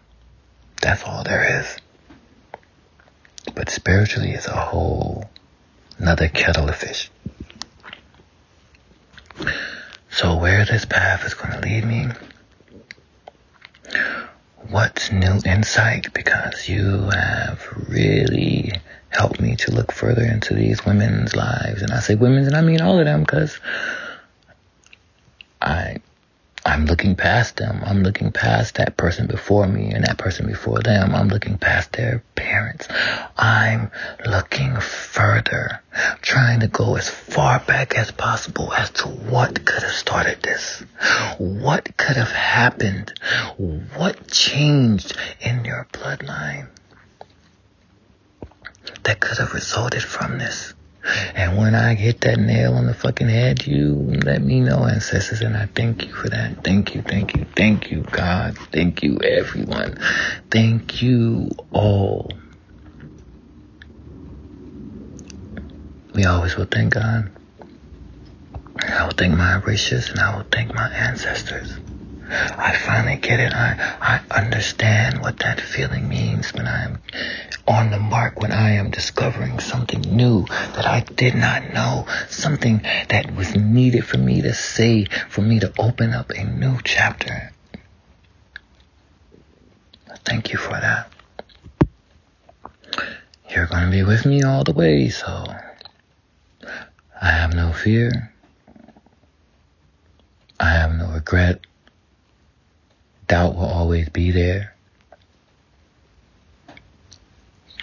That's 0.81 1.03
all 1.03 1.25
there 1.25 1.61
is. 1.61 1.77
But 3.55 3.71
spiritually, 3.71 4.31
it's 4.31 4.47
a 4.47 4.57
whole 4.57 5.29
another 5.99 6.29
kettle 6.29 6.69
of 6.69 6.77
fish. 6.77 7.11
So 10.11 10.37
where 10.37 10.65
this 10.65 10.85
path 10.85 11.25
is 11.25 11.35
going 11.35 11.53
to 11.53 11.61
lead 11.61 11.85
me, 11.85 12.09
what's 14.71 15.13
new 15.13 15.41
insight? 15.45 16.13
Because 16.13 16.69
you 16.69 17.09
have 17.11 17.67
really 17.89 18.73
helped 19.11 19.41
me 19.41 19.57
to 19.57 19.73
look 19.73 19.93
further 19.93 20.23
into 20.23 20.55
these 20.55 20.85
women's 20.85 21.35
lives. 21.35 21.83
And 21.83 21.93
I 21.93 22.01
say 22.01 22.15
women's 22.15 22.47
and 22.47 22.57
I 22.57 22.63
mean 22.63 22.81
all 22.81 22.99
of 22.99 23.05
them 23.05 23.21
because 23.21 23.59
I'm 26.79 26.87
looking 26.87 27.17
past 27.17 27.57
them. 27.57 27.83
I'm 27.85 28.05
looking 28.05 28.31
past 28.31 28.77
that 28.77 28.97
person 28.97 29.27
before 29.27 29.67
me 29.67 29.91
and 29.91 30.05
that 30.05 30.17
person 30.17 30.47
before 30.47 30.79
them. 30.79 31.13
I'm 31.13 31.27
looking 31.27 31.59
past 31.59 31.91
their 31.95 32.23
parents. 32.37 32.87
I'm 33.37 33.91
looking 34.25 34.79
further, 34.79 35.83
trying 36.23 36.61
to 36.61 36.69
go 36.69 36.95
as 36.95 37.11
far 37.11 37.59
back 37.59 37.99
as 37.99 38.13
possible 38.13 38.73
as 38.73 38.91
to 38.91 39.09
what 39.09 39.65
could 39.65 39.83
have 39.83 39.91
started 39.91 40.41
this. 40.41 40.85
What 41.39 41.97
could 41.97 42.17
have 42.17 42.31
happened? 42.31 43.13
What 43.57 44.31
changed 44.31 45.19
in 45.41 45.65
your 45.65 45.89
bloodline 45.93 46.69
that 49.03 49.19
could 49.19 49.39
have 49.39 49.53
resulted 49.53 50.05
from 50.05 50.39
this? 50.39 50.75
And 51.35 51.57
when 51.57 51.75
I 51.75 51.95
hit 51.95 52.21
that 52.23 52.39
nail 52.39 52.75
on 52.75 52.87
the 52.87 52.95
fucking 52.95 53.29
head, 53.29 53.67
you 53.67 53.95
let 54.25 54.43
me 54.43 54.61
know, 54.61 54.85
ancestors, 54.85 55.41
and 55.41 55.57
I 55.57 55.67
thank 55.67 56.07
you 56.07 56.13
for 56.13 56.29
that. 56.29 56.65
Thank 56.65 56.95
you, 56.95 57.03
thank 57.03 57.37
you, 57.37 57.47
thank 57.57 57.91
you, 57.91 58.03
God. 58.03 58.59
Thank 58.73 59.03
you, 59.03 59.19
everyone. 59.19 59.99
Thank 60.51 61.03
you 61.03 61.51
all. 61.73 62.33
We 66.15 66.25
always 66.25 66.57
will 66.57 66.67
thank 66.67 66.95
God. 66.95 67.31
I 68.81 69.05
will 69.05 69.13
thank 69.13 69.37
my 69.37 69.61
Orishas 69.61 70.11
and 70.11 70.21
I 70.21 70.37
will 70.37 70.47
thank 70.51 70.75
my 70.75 70.89
ancestors. 70.89 71.79
I 72.31 72.77
finally 72.77 73.17
get 73.17 73.41
it. 73.41 73.55
I, 73.55 74.21
I 74.31 74.41
understand 74.41 75.21
what 75.23 75.39
that 75.39 75.61
feeling 75.61 76.09
means 76.09 76.53
when 76.53 76.67
I 76.67 76.85
am 76.85 76.99
on 77.67 77.91
the 77.91 77.99
mark, 77.99 78.41
when 78.41 78.53
I 78.53 78.73
am 78.73 78.91
discovering 78.91 79.61
something 79.61 80.01
new 80.01 80.45
that 80.45 80.87
I 80.87 81.01
did 81.01 81.35
not 81.35 81.73
know, 81.73 82.07
something 82.29 82.83
that 83.09 83.35
was 83.35 83.55
needed 83.55 84.05
for 84.05 84.19
me 84.19 84.43
to 84.43 84.53
say, 84.53 85.07
for 85.29 85.41
me 85.41 85.61
to 85.61 85.73
open 85.79 86.13
up 86.13 86.31
a 86.31 86.45
new 86.45 86.79
chapter. 86.85 87.53
Thank 90.25 90.53
you 90.53 90.59
for 90.59 90.73
that. 90.73 91.11
You're 93.49 93.67
going 93.67 93.85
to 93.85 93.91
be 93.91 94.03
with 94.03 94.27
me 94.27 94.43
all 94.43 94.65
the 94.65 94.73
way, 94.73 95.09
so 95.09 95.47
I 97.21 97.31
have 97.31 97.55
no 97.55 97.73
fear. 97.73 98.33
I 100.61 100.71
have 100.71 100.95
no 100.95 101.11
regret. 101.13 101.61
Doubt 103.29 103.57
will 103.57 103.67
always 103.67 104.09
be 104.09 104.31
there. 104.31 104.75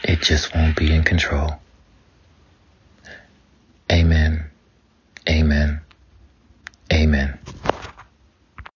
It 0.04 0.22
just 0.22 0.54
won't 0.56 0.76
be 0.76 0.94
in 0.94 1.04
control. 1.04 1.60
Amen. 3.92 4.46
Amen. 5.30 5.82
Amen. 6.92 7.40